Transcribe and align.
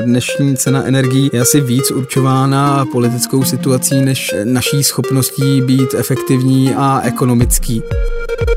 Dnešní 0.00 0.56
cena 0.56 0.84
energií 0.84 1.30
je 1.32 1.40
asi 1.40 1.60
víc 1.60 1.90
určována 1.90 2.84
politickou 2.92 3.44
situací 3.44 4.00
než 4.00 4.34
naší 4.44 4.84
schopností 4.84 5.62
být 5.62 5.94
efektivní 5.94 6.74
a 6.74 7.00
ekonomický. 7.04 7.82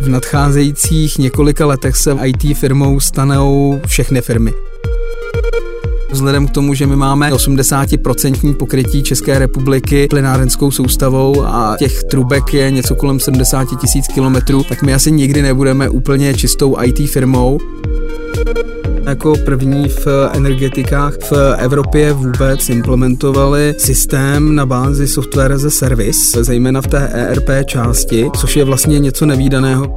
V 0.01 0.09
nadcházejících 0.09 1.17
několika 1.17 1.65
letech 1.65 1.95
se 1.95 2.17
IT 2.23 2.57
firmou 2.57 2.99
stanou 2.99 3.81
všechny 3.87 4.21
firmy. 4.21 4.53
Vzhledem 6.11 6.47
k 6.47 6.51
tomu, 6.51 6.73
že 6.73 6.88
my 6.88 6.95
máme 6.95 7.32
80% 7.32 8.55
pokrytí 8.55 9.04
České 9.04 9.39
republiky 9.39 10.07
plynárenskou 10.07 10.71
soustavou 10.71 11.43
a 11.43 11.75
těch 11.79 12.04
trubek 12.04 12.54
je 12.54 12.71
něco 12.71 12.95
kolem 12.95 13.20
70 13.20 13.79
tisíc 13.81 14.07
kilometrů, 14.07 14.63
tak 14.63 14.81
my 14.81 14.93
asi 14.93 15.11
nikdy 15.11 15.41
nebudeme 15.41 15.89
úplně 15.89 16.33
čistou 16.33 16.81
IT 16.81 17.09
firmou. 17.09 17.59
Jako 19.07 19.33
první 19.45 19.89
v 19.89 20.07
energetikách 20.33 21.13
v 21.13 21.33
Evropě 21.57 22.13
vůbec 22.13 22.69
implementovali 22.69 23.73
systém 23.77 24.55
na 24.55 24.65
bázi 24.65 25.07
software 25.07 25.51
as 25.51 25.63
a 25.63 25.69
service, 25.69 26.43
zejména 26.43 26.82
v 26.82 26.87
té 26.87 27.07
ERP 27.07 27.49
části, 27.65 28.29
což 28.37 28.55
je 28.55 28.63
vlastně 28.63 28.99
něco 28.99 29.25
nevýdaného. 29.25 29.96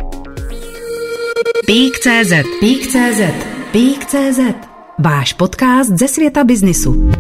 Peak.cz 1.67 2.33
Peak.cz 2.61 3.21
Peak.cz 3.73 4.41
Váš 4.99 5.33
podcast 5.33 5.91
ze 5.91 6.09
světa 6.09 6.45
biznisu. 6.45 7.11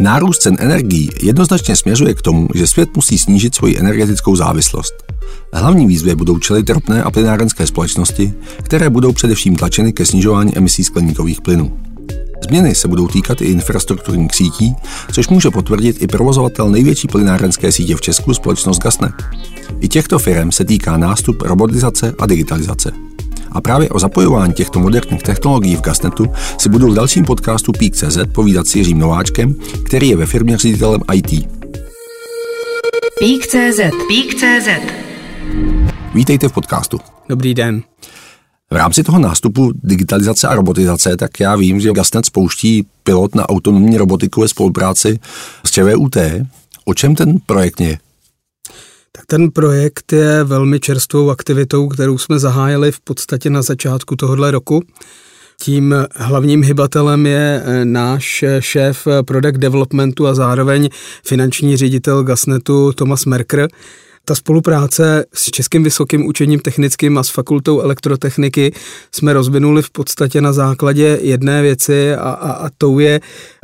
Nárůst 0.00 0.38
cen 0.38 0.56
energií 0.58 1.10
jednoznačně 1.22 1.76
směřuje 1.76 2.14
k 2.14 2.22
tomu, 2.22 2.48
že 2.54 2.66
svět 2.66 2.96
musí 2.96 3.18
snížit 3.18 3.54
svoji 3.54 3.78
energetickou 3.78 4.36
závislost. 4.36 5.11
Hlavní 5.52 5.86
výzvě 5.86 6.14
budou 6.14 6.38
čelit 6.38 6.70
ropné 6.70 7.02
a 7.02 7.10
plynárenské 7.10 7.66
společnosti, 7.66 8.34
které 8.62 8.90
budou 8.90 9.12
především 9.12 9.56
tlačeny 9.56 9.92
ke 9.92 10.06
snižování 10.06 10.56
emisí 10.56 10.84
skleníkových 10.84 11.40
plynů. 11.40 11.78
Změny 12.44 12.74
se 12.74 12.88
budou 12.88 13.08
týkat 13.08 13.42
i 13.42 13.44
infrastrukturních 13.44 14.34
sítí, 14.34 14.74
což 15.12 15.28
může 15.28 15.50
potvrdit 15.50 16.02
i 16.02 16.06
provozovatel 16.06 16.70
největší 16.70 17.08
plynárenské 17.08 17.72
sítě 17.72 17.96
v 17.96 18.00
Česku, 18.00 18.34
společnost 18.34 18.78
Gasnet. 18.78 19.14
I 19.80 19.88
těchto 19.88 20.18
firm 20.18 20.52
se 20.52 20.64
týká 20.64 20.96
nástup 20.96 21.42
robotizace 21.42 22.14
a 22.18 22.26
digitalizace. 22.26 22.92
A 23.52 23.60
právě 23.60 23.88
o 23.88 23.98
zapojování 23.98 24.52
těchto 24.52 24.78
moderních 24.78 25.22
technologií 25.22 25.76
v 25.76 25.80
Gasnetu 25.80 26.26
si 26.58 26.68
budu 26.68 26.90
v 26.90 26.94
dalším 26.94 27.24
podcastu 27.24 27.72
Peak.cz 27.72 28.18
povídat 28.32 28.66
s 28.66 28.76
Jiřím 28.76 28.98
Nováčkem, 28.98 29.54
který 29.84 30.08
je 30.08 30.16
ve 30.16 30.26
firmě 30.26 30.58
ředitelem 30.58 31.00
IT. 31.12 31.48
Peak.cz 33.18 33.80
Peak.cz 34.08 34.68
Vítejte 36.14 36.48
v 36.48 36.52
podcastu. 36.52 36.98
Dobrý 37.28 37.54
den. 37.54 37.82
V 38.70 38.76
rámci 38.76 39.02
toho 39.02 39.18
nástupu 39.18 39.72
digitalizace 39.74 40.48
a 40.48 40.54
robotizace, 40.54 41.16
tak 41.16 41.40
já 41.40 41.56
vím, 41.56 41.80
že 41.80 41.92
Gasnet 41.92 42.26
spouští 42.26 42.86
pilot 43.04 43.34
na 43.34 43.48
autonomní 43.48 43.96
robotiku 43.96 44.40
ve 44.40 44.48
spolupráci 44.48 45.18
s 45.64 45.70
ČVUT. 45.70 46.16
O 46.84 46.94
čem 46.94 47.14
ten 47.14 47.34
projekt 47.46 47.80
je? 47.80 47.98
Tak 49.12 49.26
ten 49.26 49.50
projekt 49.50 50.12
je 50.12 50.44
velmi 50.44 50.80
čerstvou 50.80 51.30
aktivitou, 51.30 51.88
kterou 51.88 52.18
jsme 52.18 52.38
zahájili 52.38 52.92
v 52.92 53.00
podstatě 53.00 53.50
na 53.50 53.62
začátku 53.62 54.16
tohohle 54.16 54.50
roku. 54.50 54.82
Tím 55.62 55.94
hlavním 56.16 56.62
hybatelem 56.62 57.26
je 57.26 57.62
eh, 57.64 57.84
náš 57.84 58.44
šéf 58.60 59.06
product 59.26 59.58
developmentu 59.58 60.26
a 60.26 60.34
zároveň 60.34 60.88
finanční 61.24 61.76
ředitel 61.76 62.22
Gasnetu 62.22 62.92
Thomas 62.92 63.24
Merker, 63.24 63.68
ta 64.24 64.34
spolupráce 64.34 65.24
s 65.34 65.50
Českým 65.50 65.84
vysokým 65.84 66.26
učením 66.26 66.60
technickým 66.60 67.18
a 67.18 67.22
s 67.22 67.28
fakultou 67.28 67.80
elektrotechniky 67.80 68.74
jsme 69.14 69.32
rozvinuli 69.32 69.82
v 69.82 69.90
podstatě 69.90 70.40
na 70.40 70.52
základě 70.52 71.18
jedné 71.22 71.62
věci 71.62 72.14
a, 72.14 72.18
a, 72.20 72.52
a 72.52 72.68
tou 72.78 72.98
je 72.98 73.20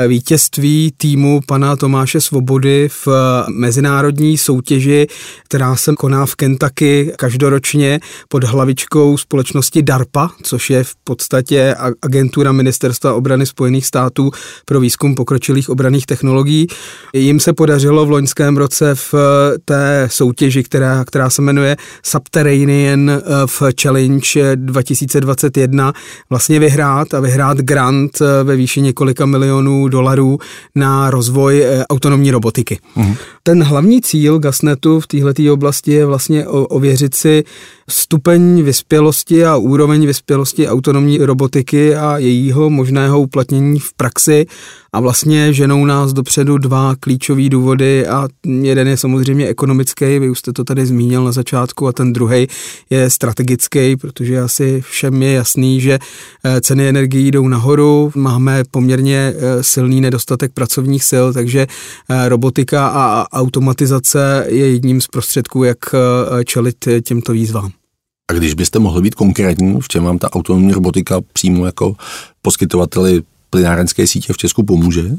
vítězství 0.09 0.93
týmu 0.97 1.41
pana 1.47 1.77
Tomáše 1.77 2.21
Svobody 2.21 2.89
v 2.89 3.09
mezinárodní 3.49 4.39
soutěži, 4.39 5.07
která 5.45 5.77
se 5.77 5.95
koná 5.95 6.27
v 6.27 6.35
Kentucky 6.35 7.13
každoročně 7.17 8.01
pod 8.29 8.45
hlavičkou 8.45 9.17
společnosti 9.17 9.83
DARPA, 9.83 10.31
což 10.43 10.71
je 10.71 10.85
v 10.85 10.95
podstatě 11.05 11.75
agentura 12.03 12.53
Ministerstva 12.53 13.15
obrany 13.15 13.47
Spojených 13.47 13.87
států 13.87 14.31
pro 14.65 14.81
výzkum 14.81 15.15
pokročilých 15.15 15.71
obraných 15.71 16.07
technologií. 16.07 16.67
Jim 17.13 17.41
se 17.41 17.53
podařilo 17.53 18.07
v 18.07 18.11
loňském 18.11 18.57
roce 18.57 18.95
v 18.95 19.15
té 19.65 20.09
soutěži 20.11 20.48
soutěži, 20.49 20.63
která, 20.63 21.05
která 21.05 21.31
se 21.31 21.43
jmenuje 21.43 21.77
Subterranean 22.03 23.11
eh, 23.11 23.21
v 23.47 23.63
Challenge 23.83 24.57
2021 24.57 25.93
vlastně 26.31 26.59
vyhrát 26.59 27.15
a 27.15 27.21
vyhrát 27.21 27.59
grant 27.59 28.21
eh, 28.21 28.45
ve 28.45 28.57
výši 28.57 28.81
několika 28.81 29.27
milionů 29.27 29.89
dolarů 29.89 30.39
na 30.75 31.11
rozvoj 31.11 31.63
eh, 31.63 31.85
autonomní 31.87 32.31
robotiky. 32.31 32.79
Mm. 32.97 33.15
Ten 33.43 33.63
hlavní 33.63 34.01
cíl 34.01 34.39
Gasnetu 34.39 35.01
v 35.01 35.07
této 35.07 35.53
oblasti 35.53 35.93
je 35.93 36.07
vlastně 36.07 36.47
ověřit 36.49 37.15
si 37.15 37.45
stupeň 37.91 38.63
vyspělosti 38.63 39.45
a 39.45 39.57
úroveň 39.57 40.07
vyspělosti 40.07 40.69
autonomní 40.69 41.19
robotiky 41.19 41.95
a 41.95 42.19
jejího 42.19 42.71
možného 42.71 43.21
uplatnění 43.21 43.79
v 43.79 43.95
praxi 43.95 44.47
a 44.93 45.01
vlastně 45.01 45.53
ženou 45.53 45.85
nás 45.85 46.13
dopředu 46.13 46.59
dva 46.59 46.95
klíčové 47.01 47.49
důvody 47.49 48.07
a 48.07 48.29
jeden 48.63 48.89
je 48.89 48.97
samozřejmě 48.97 49.47
ekonomický, 49.47 50.19
vy 50.19 50.31
už 50.31 50.39
jste 50.39 50.53
to 50.53 50.65
tady 50.65 50.87
zmínil 50.87 51.25
na 51.25 51.33
začátku 51.33 51.89
a 51.89 51.93
ten 51.93 52.13
druhý 52.13 52.47
je 52.91 53.11
strategický, 53.11 53.97
protože 53.97 54.41
asi 54.41 54.83
všem 54.91 55.23
je 55.23 55.33
jasný, 55.33 55.81
že 55.81 55.99
eh, 56.45 56.61
ceny 56.61 56.89
energií 56.89 57.31
jdou 57.31 57.49
nahoru, 57.49 58.13
máme 58.15 58.63
poměrně 58.71 59.35
eh, 59.37 59.63
silný 59.63 60.01
nedostatek 60.01 60.53
pracovních 60.53 61.05
sil, 61.11 61.27
takže 61.33 61.67
eh, 62.09 62.29
robotika 62.29 62.89
a 62.89 63.33
automatizace 63.33 64.47
je 64.49 64.71
jedním 64.71 65.01
z 65.01 65.07
prostředků, 65.07 65.65
jak 65.65 65.79
čelit 66.45 66.89
těmto 67.03 67.33
výzvám. 67.33 67.78
A 68.29 68.33
když 68.33 68.55
byste 68.55 68.79
mohli 68.79 69.03
být 69.03 69.15
konkrétní, 69.15 69.81
v 69.81 69.89
čem 69.89 70.05
vám 70.05 70.19
ta 70.19 70.33
autonomní 70.33 70.73
robotika 70.73 71.21
přímo 71.33 71.67
jako 71.67 71.97
poskytovateli 72.43 73.23
plynárenské 73.51 74.07
sítě 74.07 74.33
v 74.33 74.37
Česku 74.37 74.63
pomůže? 74.63 75.11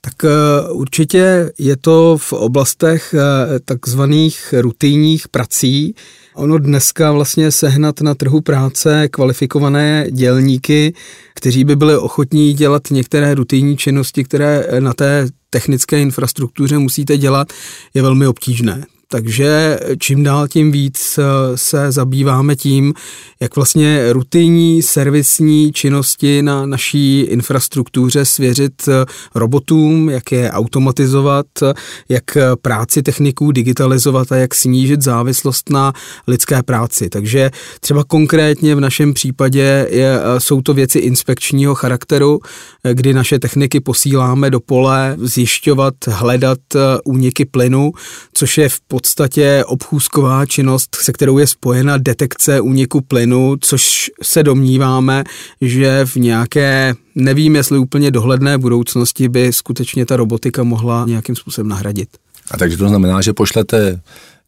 Tak 0.00 0.24
eh, 0.24 0.70
určitě 0.70 1.52
je 1.58 1.76
to 1.76 2.18
v 2.18 2.32
oblastech 2.32 3.14
eh, 3.14 3.60
takzvaných 3.60 4.54
rutinních 4.60 5.28
prací. 5.28 5.94
Ono 6.34 6.58
dneska 6.58 7.12
vlastně 7.12 7.50
sehnat 7.50 8.00
na 8.00 8.14
trhu 8.14 8.40
práce 8.40 9.08
kvalifikované 9.08 10.06
dělníky, 10.10 10.94
kteří 11.34 11.64
by 11.64 11.76
byli 11.76 11.96
ochotní 11.96 12.54
dělat 12.54 12.82
některé 12.90 13.34
rutinní 13.34 13.76
činnosti, 13.76 14.24
které 14.24 14.68
na 14.80 14.94
té 14.94 15.28
technické 15.50 16.00
infrastruktuře 16.00 16.78
musíte 16.78 17.18
dělat, 17.18 17.52
je 17.94 18.02
velmi 18.02 18.26
obtížné. 18.26 18.84
Takže 19.08 19.78
čím 19.98 20.22
dál 20.22 20.48
tím 20.48 20.72
víc 20.72 21.18
eh, 21.18 21.22
se 21.54 21.92
zabýváme 21.92 22.56
tím, 22.56 22.94
jak 23.40 23.56
vlastně 23.56 24.12
rutinní 24.12 24.82
servisní 24.82 25.72
činnosti 25.72 26.42
na 26.42 26.66
naší 26.66 27.20
infrastruktuře 27.20 28.24
svěřit 28.24 28.88
eh, 28.88 28.92
robotům, 29.34 30.10
jak 30.10 30.32
je 30.32 30.50
automatizovat, 30.50 31.46
jak 32.08 32.24
práci 32.62 33.02
techniků 33.02 33.52
digitalizovat 33.52 34.32
a 34.32 34.36
jak 34.36 34.54
snížit 34.54 35.02
závislost 35.02 35.70
na 35.70 35.92
lidské 36.26 36.62
práci. 36.62 37.08
Takže 37.08 37.50
třeba 37.80 38.04
konkrétně 38.04 38.74
v 38.74 38.80
našem 38.80 39.14
případě 39.14 39.86
je, 39.90 40.20
eh, 40.20 40.40
jsou 40.40 40.62
to 40.62 40.74
věci 40.74 40.98
inspekčního 40.98 41.74
charakteru, 41.74 42.40
kdy 42.92 43.14
naše 43.14 43.38
techniky 43.38 43.80
posíláme 43.80 44.50
do 44.50 44.60
pole 44.60 45.16
zjišťovat, 45.18 45.94
hledat 46.08 46.58
úniky 47.04 47.44
plynu, 47.44 47.92
což 48.34 48.58
je 48.58 48.68
v 48.68 48.80
podstatě 48.96 49.64
obchůzková 49.66 50.46
činnost, 50.46 50.96
se 51.02 51.12
kterou 51.12 51.38
je 51.38 51.46
spojena 51.46 51.96
detekce 51.96 52.60
úniku 52.60 53.00
plynu, 53.00 53.56
což 53.60 54.10
se 54.22 54.42
domníváme, 54.42 55.24
že 55.60 56.06
v 56.06 56.16
nějaké, 56.16 56.94
nevím 57.14 57.56
jestli 57.56 57.78
úplně 57.78 58.10
dohledné 58.10 58.58
budoucnosti 58.58 59.28
by 59.28 59.52
skutečně 59.52 60.06
ta 60.06 60.16
robotika 60.16 60.62
mohla 60.62 61.04
nějakým 61.08 61.36
způsobem 61.36 61.68
nahradit. 61.68 62.08
A 62.50 62.56
takže 62.56 62.76
to 62.76 62.88
znamená, 62.88 63.20
že 63.20 63.32
pošlete 63.32 64.00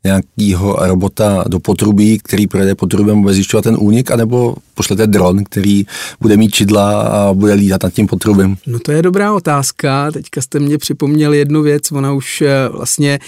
nějakého 0.05 0.77
robota 0.81 1.44
do 1.49 1.61
potrubí, 1.61 2.19
který 2.19 2.47
projede 2.47 2.75
potrubem, 2.75 3.23
bude 3.23 3.35
zjišťovat 3.35 3.62
ten 3.62 3.77
únik, 3.79 4.11
anebo 4.11 4.56
pošlete 4.75 5.06
dron, 5.06 5.44
který 5.44 5.85
bude 6.21 6.37
mít 6.37 6.55
čidla 6.55 7.03
a 7.03 7.35
bude 7.35 7.55
lítat 7.55 7.83
nad 7.83 7.93
tím 7.93 8.06
potrubem? 8.06 8.56
No 8.67 8.79
to 8.79 8.93
je 8.93 9.03
dobrá 9.03 9.35
otázka. 9.35 10.11
Teďka 10.12 10.41
jste 10.41 10.59
mě 10.59 10.79
připomněl 10.79 11.33
jednu 11.33 11.62
věc, 11.62 11.93
ona 11.93 12.12
už 12.12 12.43
eh, 12.43 12.69
vlastně 12.69 13.19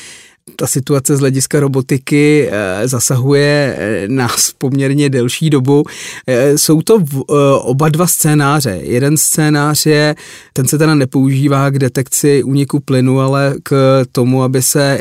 ta 0.56 0.66
situace 0.66 1.16
z 1.16 1.20
hlediska 1.20 1.60
robotiky 1.60 2.48
eh, 2.50 2.88
zasahuje 2.88 3.76
eh, 3.78 4.08
nás 4.08 4.52
poměrně 4.58 5.10
delší 5.10 5.50
dobu. 5.50 5.84
Eh, 6.26 6.58
jsou 6.58 6.82
to 6.82 7.04
oba 7.60 7.88
dva 7.88 8.06
scénáře. 8.06 8.78
Jeden 8.82 9.16
scénář 9.16 9.86
je, 9.86 10.14
ten 10.52 10.66
se 10.66 10.78
teda 10.78 10.94
nepoužívá 10.94 11.70
k 11.70 11.78
detekci 11.78 12.42
úniku 12.42 12.80
plynu, 12.80 13.20
ale 13.20 13.54
k 13.62 14.04
tomu, 14.12 14.42
aby 14.42 14.62
se 14.62 15.00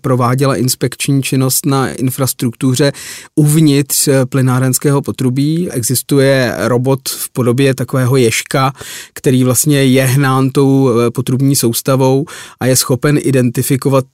prováděla 0.00 0.56
inspekční 0.56 1.22
činnost 1.22 1.66
na 1.66 1.90
infrastruktuře 1.90 2.92
uvnitř 3.34 4.08
plynárenského 4.28 5.02
potrubí. 5.02 5.70
Existuje 5.70 6.54
robot 6.58 7.08
v 7.08 7.32
podobě 7.32 7.74
takového 7.74 8.16
ješka, 8.16 8.72
který 9.14 9.44
vlastně 9.44 9.84
je 9.84 10.04
hnán 10.04 10.50
tou 10.50 10.90
potrubní 11.14 11.56
soustavou 11.56 12.24
a 12.60 12.66
je 12.66 12.76
schopen 12.76 13.18
identifikovat 13.22 14.04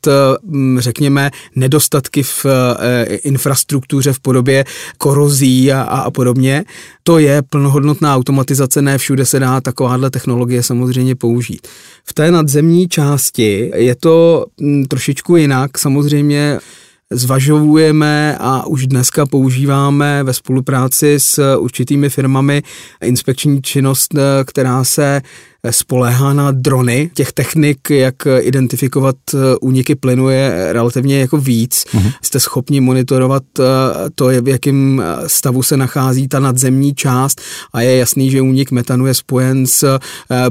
řekněme, 0.79 1.31
nedostatky 1.57 2.23
v 2.23 2.47
eh, 2.47 3.05
infrastruktuře 3.15 4.13
v 4.13 4.21
podobě 4.21 4.65
korozí 4.99 5.73
a, 5.73 5.83
a 5.83 6.11
podobně. 6.11 6.65
To 7.03 7.19
je 7.19 7.43
plnohodnotná 7.43 8.17
automatizace, 8.17 8.83
ne 8.83 8.99
všude 8.99 9.27
se 9.27 9.41
dá 9.41 9.61
takováhle 9.61 10.11
technologie 10.11 10.63
samozřejmě 10.63 11.15
použít. 11.15 11.69
V 12.05 12.15
té 12.15 12.31
nadzemní 12.31 12.89
části 12.89 13.73
je 13.75 13.95
to 13.95 14.47
mm, 14.61 14.85
trošičku 14.85 15.37
jinak, 15.37 15.79
samozřejmě 15.79 16.59
zvažujeme 17.11 18.37
a 18.41 18.67
už 18.67 18.87
dneska 18.87 19.27
používáme 19.27 20.23
ve 20.23 20.33
spolupráci 20.33 21.15
s 21.21 21.57
určitými 21.57 22.11
firmami 22.11 22.63
inspekční 23.03 23.63
činnost, 23.63 24.15
eh, 24.15 24.45
která 24.45 24.85
se 24.85 25.23
spoléhá 25.71 26.33
na 26.33 26.51
drony. 26.51 27.11
Těch 27.15 27.33
technik, 27.33 27.91
jak 27.91 28.15
identifikovat 28.41 29.17
eh, 29.35 29.39
úniky 29.61 29.95
plynu 29.95 30.29
je 30.29 30.73
relativně 30.73 31.21
jako 31.21 31.39
víc. 31.39 31.85
Uh-huh. 31.95 32.13
Jste 32.23 32.41
schopni 32.41 32.81
monitorovat 32.81 33.43
eh, 33.61 33.65
to, 34.15 34.27
v 34.27 34.49
jakém 34.49 35.03
eh, 35.05 35.29
stavu 35.29 35.63
se 35.63 35.77
nachází 35.77 36.29
ta 36.29 36.41
nadzemní 36.41 36.95
část 36.95 37.41
a 37.73 37.81
je 37.81 37.97
jasný, 37.97 38.31
že 38.31 38.41
únik 38.41 38.71
metanu 38.71 39.07
je 39.07 39.15
spojen 39.15 39.67
s 39.67 39.99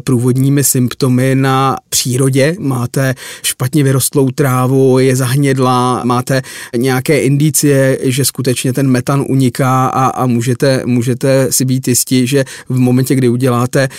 průvodními 0.03 0.63
symptomy 0.63 1.35
na 1.35 1.77
přírodě. 1.89 2.55
Máte 2.59 3.15
špatně 3.43 3.83
vyrostlou 3.83 4.29
trávu, 4.31 4.99
je 4.99 5.15
zahnědlá, 5.15 6.01
máte 6.03 6.41
nějaké 6.77 7.21
indicie, 7.21 7.99
že 8.01 8.25
skutečně 8.25 8.73
ten 8.73 8.87
metan 8.87 9.25
uniká 9.29 9.87
a, 9.87 10.05
a 10.05 10.25
můžete, 10.25 10.81
můžete 10.85 11.47
si 11.49 11.65
být 11.65 11.87
jistí, 11.87 12.27
že 12.27 12.45
v 12.69 12.77
momentě, 12.77 13.15
kdy 13.15 13.29
uděláte 13.29 13.89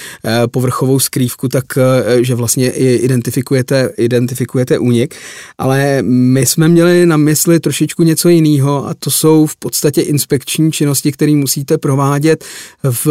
povrchovou 0.50 1.00
skrývku, 1.06 1.48
tak 1.48 1.64
eh, 1.78 2.24
že 2.24 2.34
vlastně 2.34 2.70
identifikujete, 2.70 3.90
identifikujete 3.96 4.78
únik. 4.78 5.14
Ale 5.58 6.02
my 6.02 6.46
jsme 6.46 6.68
měli 6.68 7.06
na 7.06 7.16
mysli 7.16 7.60
trošičku 7.60 8.02
něco 8.02 8.28
jiného 8.28 8.88
a 8.88 8.94
to 8.94 9.10
jsou 9.10 9.46
v 9.46 9.56
podstatě 9.56 10.00
inspekční 10.00 10.72
činnosti, 10.72 11.12
které 11.12 11.32
musíte 11.32 11.78
provádět 11.78 12.44
v 12.82 13.06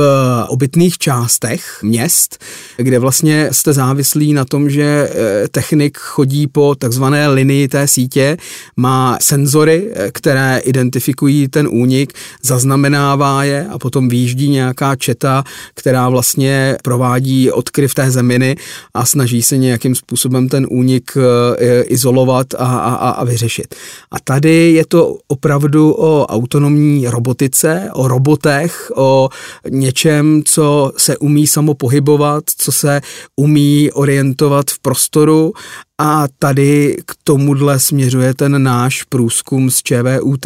obytných 0.47 0.97
částech 0.97 1.79
měst, 1.83 2.43
kde 2.77 2.99
vlastně 2.99 3.49
jste 3.51 3.73
závislí 3.73 4.33
na 4.33 4.45
tom, 4.45 4.69
že 4.69 4.83
eh, 4.83 5.47
technik 5.47 5.97
chodí 5.97 6.47
po 6.47 6.75
takzvané 6.75 7.27
linii 7.27 7.67
té 7.67 7.87
sítě, 7.87 8.37
má 8.77 9.17
senzory, 9.21 9.91
eh, 9.93 10.11
které 10.11 10.57
identifikují 10.57 11.47
ten 11.47 11.67
únik, 11.71 12.13
zaznamenává 12.43 13.43
je 13.43 13.67
a 13.67 13.79
potom 13.79 14.09
výjíždí 14.09 14.49
nějaká 14.49 14.95
četa, 14.95 15.43
která 15.73 16.09
vlastně 16.09 16.77
provádí 16.83 17.51
odkryt 17.51 17.84
v 17.87 17.93
té 17.93 18.11
zeminy 18.11 18.55
a 18.93 19.05
snaží 19.05 19.41
se 19.41 19.57
nějakým 19.57 19.95
způsobem 19.95 20.49
ten 20.49 20.67
únik 20.69 21.11
eh, 21.17 21.81
izolovat 21.81 22.53
a, 22.53 22.65
a, 22.65 23.09
a 23.09 23.23
vyřešit. 23.23 23.75
A 24.11 24.19
tady 24.19 24.71
je 24.71 24.85
to 24.85 25.17
opravdu 25.27 25.93
o 25.93 26.25
autonomní 26.25 27.07
robotice, 27.07 27.89
o 27.93 28.07
robotech, 28.07 28.91
o 28.95 29.29
něčem, 29.69 30.41
co 30.45 30.91
se 30.97 31.17
umí 31.17 31.47
samo 31.47 31.73
pohybovat, 31.73 32.43
co 32.57 32.71
se 32.71 33.01
umí 33.35 33.91
orientovat 33.91 34.71
v 34.71 34.79
prostoru 34.79 35.53
a 35.97 36.27
tady 36.39 36.97
k 37.05 37.15
tomuhle 37.23 37.79
směřuje 37.79 38.33
ten 38.33 38.63
náš 38.63 39.03
průzkum 39.03 39.71
z 39.71 39.83
ČVUT, 39.83 40.45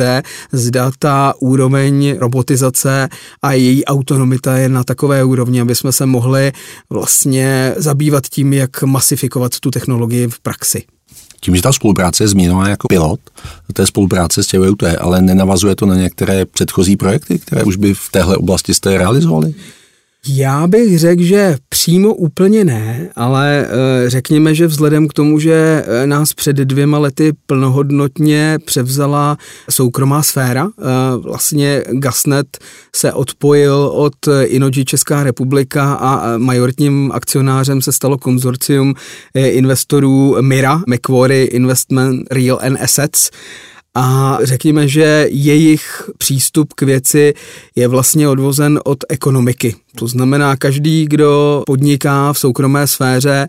zda 0.51 0.91
ta 0.99 1.33
úroveň 1.39 2.15
robotizace 2.19 3.09
a 3.41 3.53
její 3.53 3.85
autonomita 3.85 4.57
je 4.57 4.69
na 4.69 4.83
takové 4.83 5.23
úrovni, 5.23 5.61
aby 5.61 5.75
jsme 5.75 5.91
se 5.91 6.05
mohli 6.05 6.51
vlastně 6.89 7.73
zabývat 7.77 8.27
tím, 8.27 8.53
jak 8.53 8.83
masifikovat 8.83 9.59
tu 9.59 9.71
technologii 9.71 10.27
v 10.27 10.39
praxi. 10.39 10.83
Tím, 11.41 11.55
že 11.55 11.61
ta 11.61 11.73
spolupráce 11.73 12.23
je 12.23 12.27
zmíněna 12.27 12.69
jako 12.69 12.87
pilot 12.87 13.19
té 13.73 13.87
spolupráce 13.87 14.43
s 14.43 14.47
ČVUT, 14.47 14.83
ale 14.99 15.21
nenavazuje 15.21 15.75
to 15.75 15.85
na 15.85 15.95
některé 15.95 16.45
předchozí 16.45 16.95
projekty, 16.95 17.39
které 17.39 17.63
už 17.63 17.75
by 17.75 17.93
v 17.93 18.09
téhle 18.11 18.37
oblasti 18.37 18.73
jste 18.73 18.97
realizovali? 18.97 19.53
Já 20.27 20.67
bych 20.67 20.99
řekl, 20.99 21.23
že 21.23 21.57
přímo 21.69 22.13
úplně 22.13 22.65
ne, 22.65 23.09
ale 23.15 23.67
eh, 23.67 24.09
řekněme, 24.09 24.55
že 24.55 24.67
vzhledem 24.67 25.07
k 25.07 25.13
tomu, 25.13 25.39
že 25.39 25.83
eh, 25.85 26.07
nás 26.07 26.33
před 26.33 26.55
dvěma 26.55 26.97
lety 26.97 27.33
plnohodnotně 27.45 28.57
převzala 28.65 29.37
soukromá 29.69 30.23
sféra, 30.23 30.67
eh, 30.79 30.83
vlastně 31.17 31.83
Gasnet 31.91 32.57
se 32.95 33.13
odpojil 33.13 33.73
od 33.93 34.13
Inoji 34.43 34.85
Česká 34.85 35.23
republika 35.23 35.93
a 35.93 36.37
majoritním 36.37 37.11
akcionářem 37.11 37.81
se 37.81 37.91
stalo 37.91 38.17
konzorcium 38.17 38.93
investorů 39.33 40.37
Mira, 40.41 40.81
Macquarie 40.87 41.45
Investment 41.45 42.27
Real 42.31 42.59
and 42.63 42.77
Assets, 42.81 43.29
a 43.95 44.37
řekněme, 44.43 44.87
že 44.87 45.27
jejich 45.29 46.09
přístup 46.17 46.73
k 46.73 46.81
věci 46.81 47.33
je 47.75 47.87
vlastně 47.87 48.29
odvozen 48.29 48.79
od 48.83 48.97
ekonomiky. 49.09 49.75
To 49.95 50.07
znamená, 50.07 50.55
každý, 50.55 51.05
kdo 51.05 51.63
podniká 51.65 52.33
v 52.33 52.39
soukromé 52.39 52.87
sféře, 52.87 53.47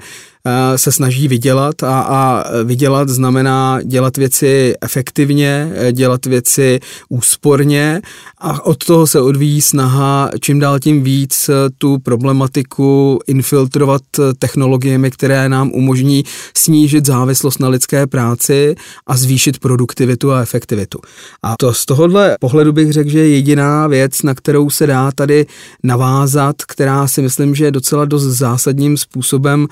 se 0.77 0.93
snaží 0.93 1.29
vydělat 1.29 1.83
a, 1.83 2.01
a 2.01 2.45
vydělat 2.65 3.09
znamená 3.09 3.81
dělat 3.85 4.17
věci 4.17 4.75
efektivně, 4.81 5.73
eh, 5.75 5.93
dělat 5.93 6.27
věci 6.27 6.81
úsporně 7.09 8.03
a 8.39 8.67
od 8.67 8.85
toho 8.85 9.07
se 9.07 9.21
odvíjí 9.21 9.61
snaha 9.61 10.31
čím 10.41 10.61
dál 10.61 10.79
tím 10.79 11.03
víc 11.03 11.49
eh, 11.49 11.53
tu 11.79 11.99
problematiku 11.99 13.19
infiltrovat 13.27 14.03
technologiemi, 14.39 15.11
které 15.11 15.49
nám 15.49 15.71
umožní 15.73 16.25
snížit 16.57 17.07
závislost 17.07 17.61
na 17.61 17.69
lidské 17.69 18.07
práci 18.07 18.75
a 19.07 19.17
zvýšit 19.17 19.59
produktivitu 19.59 20.33
a 20.33 20.41
efektivitu. 20.41 20.99
A 21.43 21.55
to 21.59 21.75
z 21.75 21.87
tohohle 21.87 22.37
pohledu 22.41 22.73
bych 22.73 22.93
řekl, 22.93 23.11
že 23.11 23.19
je 23.19 23.29
jediná 23.29 23.87
věc, 23.87 24.23
na 24.23 24.35
kterou 24.35 24.71
se 24.71 24.87
dá 24.87 25.13
tady 25.13 25.47
navázat, 25.83 26.57
která 26.63 27.09
si 27.09 27.23
myslím, 27.23 27.55
že 27.55 27.65
je 27.65 27.71
docela 27.71 28.05
dost 28.05 28.23
zásadním 28.23 28.97
způsobem 28.97 29.67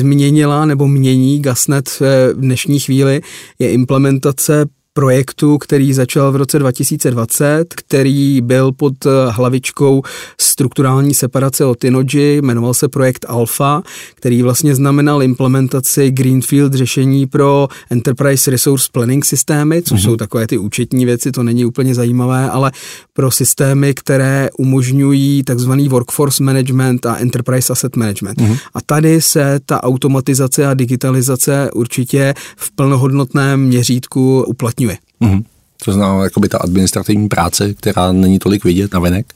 změnila 0.00 0.66
nebo 0.66 0.88
mění 0.88 1.40
Gasnet 1.40 1.88
v 2.00 2.34
dnešní 2.34 2.80
chvíli, 2.80 3.20
je 3.58 3.72
implementace 3.72 4.66
projektu, 4.92 5.58
který 5.58 5.92
začal 5.92 6.32
v 6.32 6.36
roce 6.36 6.58
2020, 6.58 7.74
který 7.74 8.40
byl 8.40 8.72
pod 8.72 8.94
hlavičkou 9.30 10.02
strukturální 10.40 11.14
separace 11.14 11.64
od 11.64 11.84
Inoji, 11.84 12.42
jmenoval 12.42 12.74
se 12.74 12.88
projekt 12.88 13.26
Alpha, 13.28 13.82
který 14.14 14.42
vlastně 14.42 14.74
znamenal 14.74 15.22
implementaci 15.22 16.10
Greenfield 16.10 16.74
řešení 16.74 17.26
pro 17.26 17.68
Enterprise 17.90 18.50
Resource 18.50 18.88
Planning 18.92 19.24
systémy, 19.24 19.82
což 19.82 20.00
mm-hmm. 20.00 20.04
jsou 20.04 20.16
takové 20.16 20.46
ty 20.46 20.58
účetní 20.58 21.04
věci, 21.04 21.32
to 21.32 21.42
není 21.42 21.64
úplně 21.64 21.94
zajímavé, 21.94 22.50
ale 22.50 22.72
pro 23.12 23.30
systémy, 23.30 23.94
které 23.94 24.48
umožňují 24.58 25.42
takzvaný 25.42 25.88
workforce 25.88 26.42
management 26.42 27.06
a 27.06 27.16
enterprise 27.16 27.72
asset 27.72 27.96
management. 27.96 28.38
Mm-hmm. 28.38 28.58
A 28.74 28.80
tady 28.80 29.20
se 29.20 29.60
ta 29.66 29.82
automatizace 29.82 30.66
a 30.66 30.74
digitalizace 30.74 31.70
určitě 31.74 32.34
v 32.56 32.70
plnohodnotném 32.70 33.60
měřítku 33.60 34.44
uplatňuje. 34.46 34.89
Mm-hmm. 35.20 35.44
To 35.84 35.92
znamená 35.92 36.24
jakoby 36.24 36.48
ta 36.48 36.58
administrativní 36.58 37.28
práce, 37.28 37.74
která 37.74 38.12
není 38.12 38.38
tolik 38.38 38.64
vidět 38.64 38.94
na 38.94 39.00
venek 39.00 39.34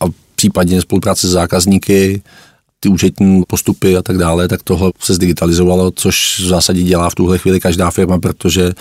a 0.00 0.04
případně 0.34 0.80
spolupráce 0.80 1.28
s 1.28 1.30
zákazníky, 1.30 2.22
ty 2.80 2.88
účetní 2.88 3.42
postupy 3.48 3.96
a 3.96 4.02
tak 4.02 4.18
dále, 4.18 4.48
tak 4.48 4.62
tohle 4.62 4.92
se 5.00 5.14
zdigitalizovalo, 5.14 5.90
což 5.90 6.40
v 6.40 6.46
zásadě 6.46 6.82
dělá 6.82 7.10
v 7.10 7.14
tuhle 7.14 7.38
chvíli 7.38 7.60
každá 7.60 7.90
firma, 7.90 8.18
protože 8.18 8.72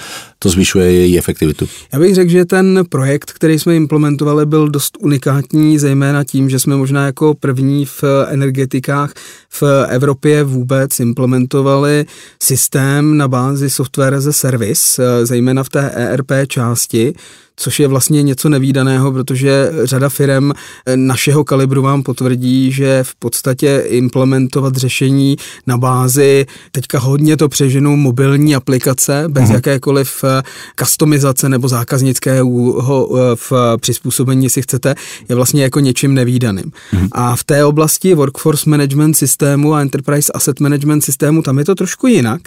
to 0.45 0.49
zvyšuje 0.49 0.91
její 0.91 1.17
efektivitu? 1.17 1.67
Já 1.93 1.99
bych 1.99 2.15
řekl, 2.15 2.31
že 2.31 2.45
ten 2.45 2.83
projekt, 2.89 3.31
který 3.31 3.59
jsme 3.59 3.75
implementovali, 3.75 4.45
byl 4.45 4.69
dost 4.69 4.97
unikátní, 4.99 5.79
zejména 5.79 6.23
tím, 6.23 6.49
že 6.49 6.59
jsme 6.59 6.75
možná 6.75 7.05
jako 7.05 7.33
první 7.33 7.85
v 7.85 8.03
energetikách 8.27 9.13
v 9.49 9.63
Evropě 9.89 10.43
vůbec 10.43 10.99
implementovali 10.99 12.05
systém 12.43 13.17
na 13.17 13.27
bázi 13.27 13.69
software 13.69 14.13
as 14.13 14.27
a 14.27 14.31
service, 14.31 15.01
zejména 15.23 15.63
v 15.63 15.69
té 15.69 15.89
ERP 15.89 16.31
části, 16.47 17.13
což 17.55 17.79
je 17.79 17.87
vlastně 17.87 18.23
něco 18.23 18.49
nevýdaného, 18.49 19.11
protože 19.11 19.71
řada 19.83 20.09
firm 20.09 20.51
našeho 20.95 21.43
kalibru 21.43 21.81
vám 21.81 22.03
potvrdí, 22.03 22.71
že 22.71 23.03
v 23.03 23.15
podstatě 23.15 23.83
implementovat 23.87 24.75
řešení 24.75 25.35
na 25.67 25.77
bázi, 25.77 26.45
teďka 26.71 26.99
hodně 26.99 27.37
to 27.37 27.49
přeženou 27.49 27.95
mobilní 27.95 28.55
aplikace, 28.55 29.23
bez 29.27 29.49
mm-hmm. 29.49 29.53
jakékoliv 29.53 30.23
eh, 30.23 30.34
customizace 30.79 31.49
nebo 31.49 31.67
zákaznického 31.67 33.09
eh, 33.17 33.35
v 33.35 33.51
přizpůsobení, 33.81 34.49
si 34.49 34.61
chcete, 34.61 34.95
je 35.29 35.35
vlastně 35.35 35.63
jako 35.63 35.79
něčím 35.79 36.13
nevýdaným. 36.13 36.65
Mm-hmm. 36.65 37.07
A 37.11 37.35
v 37.35 37.43
té 37.43 37.65
oblasti 37.65 38.13
workforce 38.13 38.69
management 38.69 39.13
systému 39.13 39.73
a 39.73 39.81
enterprise 39.81 40.31
asset 40.31 40.59
management 40.59 41.01
systému, 41.01 41.41
tam 41.41 41.59
je 41.59 41.65
to 41.65 41.75
trošku 41.75 42.07
jinak. 42.07 42.41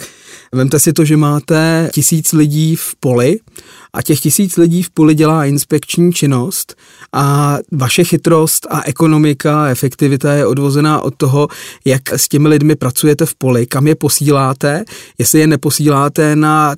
Vemte 0.51 0.79
si 0.79 0.93
to, 0.93 1.05
že 1.05 1.17
máte 1.17 1.89
tisíc 1.93 2.33
lidí 2.33 2.75
v 2.75 2.95
poli 2.99 3.39
a 3.93 4.01
těch 4.01 4.19
tisíc 4.19 4.57
lidí 4.57 4.83
v 4.83 4.89
poli 4.89 5.15
dělá 5.15 5.45
inspekční 5.45 6.13
činnost 6.13 6.75
a 7.13 7.57
vaše 7.71 8.03
chytrost 8.03 8.67
a 8.69 8.81
ekonomika 8.85 9.63
a 9.63 9.67
efektivita 9.67 10.33
je 10.33 10.45
odvozená 10.45 11.01
od 11.01 11.15
toho, 11.17 11.47
jak 11.85 12.13
s 12.13 12.27
těmi 12.27 12.47
lidmi 12.47 12.75
pracujete 12.75 13.25
v 13.25 13.35
poli, 13.35 13.65
kam 13.65 13.87
je 13.87 13.95
posíláte, 13.95 14.83
jestli 15.17 15.39
je 15.39 15.47
neposíláte 15.47 16.35
na 16.35 16.75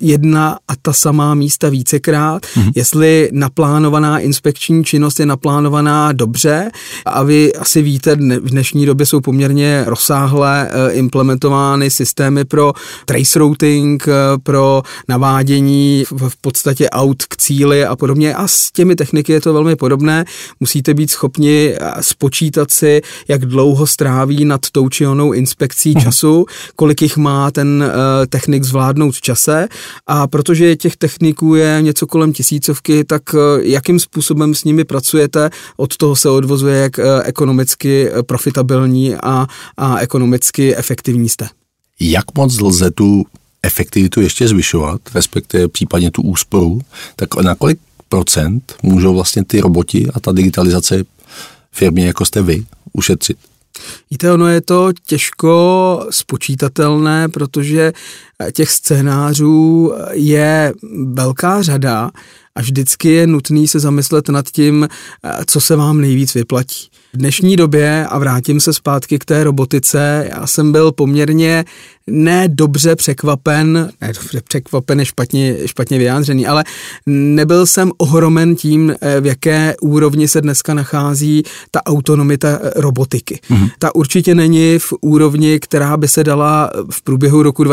jedna 0.00 0.58
a 0.68 0.76
ta 0.82 0.92
samá 0.92 1.34
místa 1.34 1.68
vícekrát, 1.68 2.42
mm-hmm. 2.42 2.72
jestli 2.74 3.28
naplánovaná 3.32 4.18
inspekční 4.18 4.84
činnost 4.84 5.20
je 5.20 5.26
naplánovaná 5.26 6.12
dobře 6.12 6.70
a 7.06 7.22
vy 7.22 7.54
asi 7.54 7.82
víte, 7.82 8.14
v 8.16 8.50
dnešní 8.50 8.86
době 8.86 9.06
jsou 9.06 9.20
poměrně 9.20 9.84
rozsáhlé 9.86 10.70
eh, 10.70 10.92
implementovány 10.92 11.90
systémy 11.90 12.44
pro 12.44 12.72
trace 13.06 13.38
routing, 13.38 14.08
eh, 14.08 14.12
pro 14.42 14.82
navádění 15.08 16.04
v 16.10 16.36
podstatě 16.40 16.90
aut 16.90 17.24
k 17.24 17.36
cíli 17.36 17.84
a 17.84 17.96
podobně 17.96 18.34
a 18.34 18.48
s 18.48 18.72
těmi 18.72 18.96
techniky 18.96 19.32
je 19.32 19.40
to 19.40 19.52
velmi 19.52 19.76
podobné. 19.76 20.24
Musíte 20.60 20.94
být 20.94 21.10
schopni 21.10 21.74
eh, 21.74 21.92
spočítat 22.00 22.70
si, 22.70 23.02
jak 23.28 23.46
dlouho 23.46 23.86
stráví 23.86 24.44
nad 24.44 24.60
tou 24.72 24.88
či 24.88 25.06
onou 25.06 25.32
inspekcí 25.32 25.94
mm-hmm. 25.94 26.02
času, 26.02 26.46
kolik 26.76 27.02
jich 27.02 27.16
má 27.16 27.50
ten 27.50 27.84
technik 28.28 28.64
zvládnout 28.64 29.14
v 29.14 29.20
čase 29.20 29.68
a 30.06 30.26
protože 30.26 30.76
těch 30.76 30.96
techniků 30.96 31.54
je 31.54 31.78
něco 31.80 32.06
kolem 32.06 32.32
tisícovky, 32.32 33.04
tak 33.04 33.22
eh, 33.34 33.38
jakým 33.62 34.00
způsobem 34.00 34.54
s 34.54 34.64
nimi 34.64 34.84
pracujete, 34.84 35.50
od 35.76 35.96
toho 35.96 36.16
se 36.16 36.28
odvozuje, 36.28 36.76
jak 36.76 36.98
eh, 36.98 37.22
ekonomicky 37.24 38.10
eh, 38.10 38.22
profitabilní 38.22 39.14
a, 39.14 39.46
a 39.76 39.98
ekonomicky 39.98 40.76
efektivní 40.76 41.28
jste. 41.28 41.48
Jak 42.00 42.24
moc 42.34 42.60
lze 42.60 42.90
tu 42.90 43.24
efektivitu 43.62 44.20
ještě 44.20 44.48
zvyšovat, 44.48 45.00
respektive 45.14 45.68
případně 45.68 46.10
tu 46.10 46.22
úsporu, 46.22 46.80
tak 47.16 47.42
na 47.42 47.54
kolik 47.54 47.78
procent 48.08 48.74
můžou 48.82 49.14
vlastně 49.14 49.44
ty 49.44 49.60
roboti 49.60 50.06
a 50.14 50.20
ta 50.20 50.32
digitalizace 50.32 51.04
firmy, 51.72 52.04
jako 52.04 52.24
jste 52.24 52.42
vy, 52.42 52.64
ušetřit? 52.92 53.38
Víte, 54.10 54.32
ono 54.32 54.46
je 54.46 54.60
to 54.60 54.92
těžko 55.06 56.06
spočítatelné, 56.10 57.28
protože 57.28 57.92
těch 58.52 58.70
scénářů 58.70 59.92
je 60.12 60.72
velká 61.04 61.62
řada 61.62 62.10
a 62.54 62.60
vždycky 62.60 63.08
je 63.08 63.26
nutný 63.26 63.68
se 63.68 63.80
zamyslet 63.80 64.28
nad 64.28 64.50
tím, 64.50 64.88
co 65.46 65.60
se 65.60 65.76
vám 65.76 66.00
nejvíc 66.00 66.34
vyplatí. 66.34 66.88
V 67.12 67.18
dnešní 67.18 67.56
době, 67.56 68.06
a 68.06 68.18
vrátím 68.18 68.60
se 68.60 68.72
zpátky 68.72 69.18
k 69.18 69.24
té 69.24 69.44
robotice, 69.44 70.28
já 70.30 70.46
jsem 70.46 70.72
byl 70.72 70.92
poměrně 70.92 71.64
ne 72.06 72.48
dobře 72.48 72.96
překvapen, 72.96 73.90
ne 74.00 74.12
dobře 74.12 74.40
překvapen 74.48 75.00
je 75.00 75.06
špatně, 75.06 75.56
špatně 75.66 75.98
vyjádřený, 75.98 76.46
ale 76.46 76.64
nebyl 77.06 77.66
jsem 77.66 77.92
ohromen 77.98 78.56
tím, 78.56 78.94
eh, 79.00 79.20
v 79.20 79.26
jaké 79.26 79.74
úrovni 79.80 80.28
se 80.28 80.40
dneska 80.40 80.74
nachází 80.74 81.42
ta 81.70 81.86
autonomita 81.86 82.48
eh, 82.62 82.70
robotiky. 82.76 83.40
Mm-hmm. 83.50 83.70
Ta 83.78 83.94
určitě 83.94 84.34
není 84.34 84.78
v 84.78 84.92
úrovni, 85.00 85.60
která 85.60 85.96
by 85.96 86.08
se 86.08 86.24
dala 86.24 86.70
v 86.90 87.02
průběhu 87.02 87.42
roku 87.42 87.64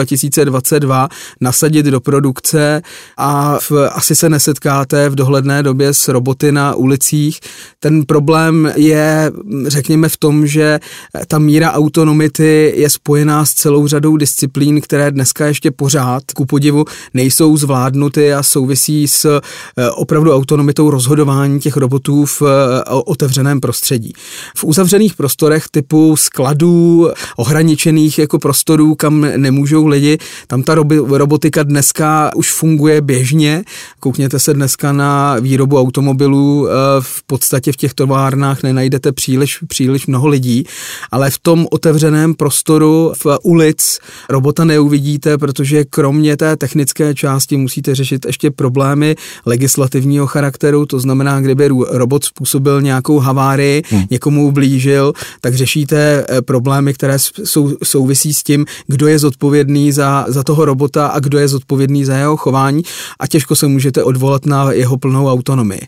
2022 0.53 1.09
nasadit 1.41 1.85
do 1.85 1.99
produkce 1.99 2.81
a 3.17 3.57
v, 3.59 3.71
asi 3.91 4.15
se 4.15 4.29
nesetkáte 4.29 5.09
v 5.09 5.15
dohledné 5.15 5.63
době 5.63 5.93
s 5.93 6.07
roboty 6.07 6.51
na 6.51 6.75
ulicích. 6.75 7.39
Ten 7.79 8.05
problém 8.05 8.73
je, 8.75 9.31
řekněme, 9.67 10.09
v 10.09 10.17
tom, 10.17 10.47
že 10.47 10.79
ta 11.27 11.39
míra 11.39 11.71
autonomity 11.71 12.73
je 12.75 12.89
spojená 12.89 13.45
s 13.45 13.53
celou 13.53 13.87
řadou 13.87 14.17
disciplín, 14.17 14.81
které 14.81 15.11
dneska 15.11 15.45
ještě 15.45 15.71
pořád, 15.71 16.23
ku 16.35 16.45
podivu, 16.45 16.85
nejsou 17.13 17.57
zvládnuty 17.57 18.33
a 18.33 18.43
souvisí 18.43 19.07
s 19.07 19.25
eh, 19.25 19.89
opravdu 19.89 20.33
autonomitou 20.33 20.89
rozhodování 20.89 21.59
těch 21.59 21.77
robotů 21.77 22.25
v 22.25 22.41
eh, 22.41 22.83
otevřeném 22.89 23.59
prostředí. 23.59 24.13
V 24.57 24.63
uzavřených 24.63 25.15
prostorech 25.15 25.65
typu 25.71 26.15
skladů, 26.15 27.09
ohraničených 27.37 28.19
jako 28.19 28.39
prostorů, 28.39 28.95
kam 28.95 29.27
nemůžou 29.37 29.87
lidi, 29.87 30.17
tam 30.47 30.63
ta 30.63 30.75
robotika 31.07 31.63
dneska 31.63 32.31
už 32.35 32.51
funguje 32.51 33.01
běžně. 33.01 33.63
Koukněte 33.99 34.39
se 34.39 34.53
dneska 34.53 34.91
na 34.91 35.35
výrobu 35.39 35.79
automobilů, 35.79 36.67
eh, 36.67 36.71
v 36.99 37.23
podstatě 37.23 37.71
v 37.71 37.77
těch 37.77 37.93
továrnách 37.93 38.63
nenajdete 38.63 39.11
příliš, 39.11 39.59
příliš 39.67 40.07
mnoho 40.07 40.27
lidí, 40.27 40.65
ale 41.11 41.29
v 41.29 41.39
tom 41.39 41.67
otevřeném 41.71 42.33
prostoru 42.33 43.13
v 43.23 43.37
ulic 43.43 43.99
robota 44.29 44.65
neuvidíte, 44.65 45.37
protože 45.37 45.85
kromě 45.85 46.37
té 46.37 46.57
technické 46.57 47.15
části 47.15 47.57
musíte 47.57 47.95
řešit 47.95 48.25
ještě 48.25 48.51
problémy 48.51 49.15
legislativního 49.45 50.27
charakteru, 50.27 50.85
to 50.85 50.99
znamená, 50.99 51.41
kdyby 51.41 51.69
robot 51.89 52.23
způsobil 52.23 52.81
nějakou 52.81 53.19
havárii, 53.19 53.83
hmm. 53.89 54.03
někomu 54.09 54.47
ublížil, 54.47 55.13
tak 55.41 55.55
řešíte 55.55 56.25
eh, 56.29 56.41
problémy, 56.41 56.93
které 56.93 57.19
sou, 57.43 57.77
souvisí 57.83 58.33
s 58.33 58.43
tím, 58.43 58.65
kdo 58.87 59.07
je 59.07 59.19
zodpovědný 59.19 59.91
za, 59.91 60.25
za 60.33 60.43
toho 60.43 60.65
robota 60.65 61.07
a 61.07 61.19
kdo 61.19 61.39
je 61.39 61.47
zodpovědný 61.47 62.05
za 62.05 62.15
jeho 62.15 62.37
chování 62.37 62.81
a 63.19 63.27
těžko 63.27 63.55
se 63.55 63.67
můžete 63.67 64.03
odvolat 64.03 64.45
na 64.45 64.71
jeho 64.71 64.97
plnou 64.97 65.27
autonomii. 65.31 65.81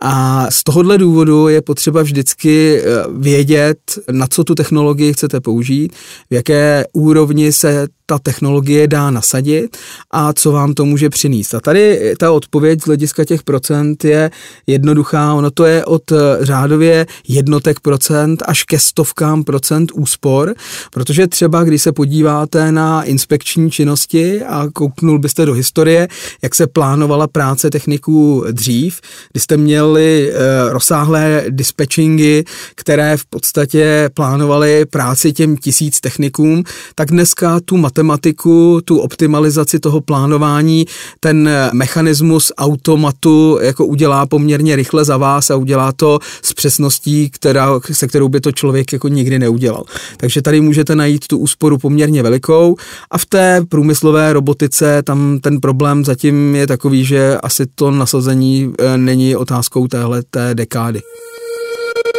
A 0.00 0.46
z 0.50 0.64
tohohle 0.64 0.98
důvodu 0.98 1.48
je 1.48 1.62
potřeba 1.62 2.02
vždycky 2.02 2.80
eh, 2.80 2.84
vědět, 3.18 3.78
na 4.10 4.26
co 4.26 4.44
tu 4.44 4.54
technologii 4.54 5.12
chcete 5.12 5.40
použít, 5.40 5.92
v 6.30 6.34
jaké 6.34 6.84
úrovni 6.92 7.52
se 7.52 7.88
ta 8.06 8.18
technologie 8.18 8.88
dá 8.88 9.10
nasadit 9.10 9.76
a 10.10 10.32
co 10.32 10.52
vám 10.52 10.74
to 10.74 10.84
může 10.84 11.10
přinést. 11.10 11.54
A 11.54 11.60
tady 11.60 12.14
ta 12.18 12.32
odpověď 12.32 12.82
z 12.82 12.86
hlediska 12.86 13.24
těch 13.24 13.42
procent 13.42 14.04
je 14.04 14.30
jednoduchá. 14.66 15.34
Ono 15.34 15.50
to 15.50 15.64
je 15.64 15.84
od 15.84 16.12
eh, 16.12 16.16
řádově 16.40 17.06
jednotek 17.28 17.80
procent 17.80 18.42
až 18.46 18.64
ke 18.64 18.78
stovkám 18.78 19.44
procent 19.44 19.92
úspor, 19.94 20.54
protože 20.92 21.26
třeba 21.26 21.64
když 21.64 21.82
se 21.82 21.92
podíváte 21.92 22.72
na 22.72 23.02
inspekční 23.02 23.70
činnosti 23.70 24.42
a 24.42 24.68
kouknul 24.72 25.18
byste 25.18 25.46
do 25.46 25.52
historie, 25.52 26.08
jak 26.42 26.54
se 26.54 26.66
plánovala 26.66 27.26
práce 27.26 27.70
techniků 27.70 28.44
dřív, 28.52 29.00
kdy 29.32 29.40
jste 29.40 29.56
měli 29.56 29.85
eh, 29.94 30.32
rozsáhlé 30.72 31.44
dispatchingy, 31.48 32.44
které 32.74 33.16
v 33.16 33.24
podstatě 33.24 34.10
plánovaly 34.14 34.84
práci 34.86 35.32
těm 35.32 35.56
tisíc 35.56 36.00
technikům, 36.00 36.62
tak 36.94 37.10
dneska 37.10 37.60
tu 37.64 37.76
matematiku, 37.76 38.80
tu 38.84 38.98
optimalizaci 38.98 39.78
toho 39.78 40.00
plánování, 40.00 40.86
ten 41.20 41.50
mechanismus 41.72 42.52
automatu 42.58 43.58
jako 43.62 43.86
udělá 43.86 44.26
poměrně 44.26 44.76
rychle 44.76 45.04
za 45.04 45.16
vás 45.16 45.50
a 45.50 45.56
udělá 45.56 45.92
to 45.92 46.18
s 46.42 46.52
přesností, 46.52 47.30
která, 47.30 47.80
se 47.92 48.08
kterou 48.08 48.28
by 48.28 48.40
to 48.40 48.52
člověk 48.52 48.92
jako 48.92 49.08
nikdy 49.08 49.38
neudělal. 49.38 49.84
Takže 50.16 50.42
tady 50.42 50.60
můžete 50.60 50.96
najít 50.96 51.26
tu 51.26 51.38
úsporu 51.38 51.78
poměrně 51.78 52.22
velikou 52.22 52.76
a 53.10 53.18
v 53.18 53.26
té 53.26 53.62
průmyslové 53.68 54.32
robotice 54.32 55.02
tam 55.02 55.38
ten 55.40 55.60
problém 55.60 56.04
zatím 56.04 56.54
je 56.54 56.66
takový, 56.66 57.04
že 57.04 57.38
asi 57.42 57.66
to 57.74 57.90
nasazení 57.90 58.72
eh, 58.78 58.98
není 58.98 59.36
otázkou 59.36 59.75
téhle 59.84 60.22
té 60.30 60.54
dekády. 60.54 61.00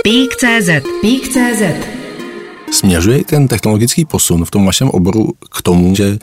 Pík.cz 0.03 0.69
Pík.cz 1.01 1.61
Směřuje 2.71 3.23
ten 3.23 3.47
technologický 3.47 4.05
posun 4.05 4.45
v 4.45 4.51
tom 4.51 4.65
vašem 4.65 4.89
oboru 4.89 5.31
k 5.51 5.61
tomu, 5.61 5.95
že 5.95 6.17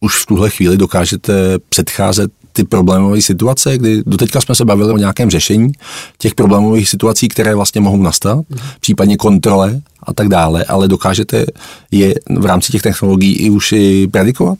už 0.00 0.22
v 0.22 0.26
tuhle 0.26 0.50
chvíli 0.50 0.76
dokážete 0.76 1.58
předcházet 1.68 2.30
ty 2.52 2.64
problémové 2.64 3.22
situace, 3.22 3.78
kdy 3.78 4.02
doteďka 4.06 4.40
jsme 4.40 4.54
se 4.54 4.64
bavili 4.64 4.92
o 4.92 4.96
nějakém 4.96 5.30
řešení 5.30 5.72
těch 6.18 6.34
problémových 6.34 6.88
situací, 6.88 7.28
které 7.28 7.54
vlastně 7.54 7.80
mohou 7.80 8.02
nastat, 8.02 8.38
případně 8.80 9.16
kontrole 9.16 9.80
a 10.02 10.14
tak 10.14 10.28
dále, 10.28 10.64
ale 10.64 10.88
dokážete 10.88 11.46
je 11.90 12.14
v 12.38 12.46
rámci 12.46 12.72
těch 12.72 12.82
technologií 12.82 13.36
i 13.36 13.50
už 13.50 13.72
i 13.72 14.08
predikovat? 14.08 14.58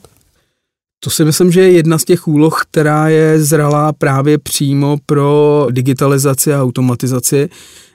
To 1.03 1.09
si 1.09 1.25
myslím, 1.25 1.51
že 1.51 1.61
je 1.61 1.71
jedna 1.71 1.97
z 1.97 2.05
těch 2.05 2.27
úloh, 2.27 2.61
která 2.61 3.09
je 3.09 3.43
zralá 3.43 3.93
právě 3.93 4.37
přímo 4.37 4.97
pro 5.05 5.67
digitalizaci 5.71 6.53
a 6.53 6.63
automatizaci 6.63 7.49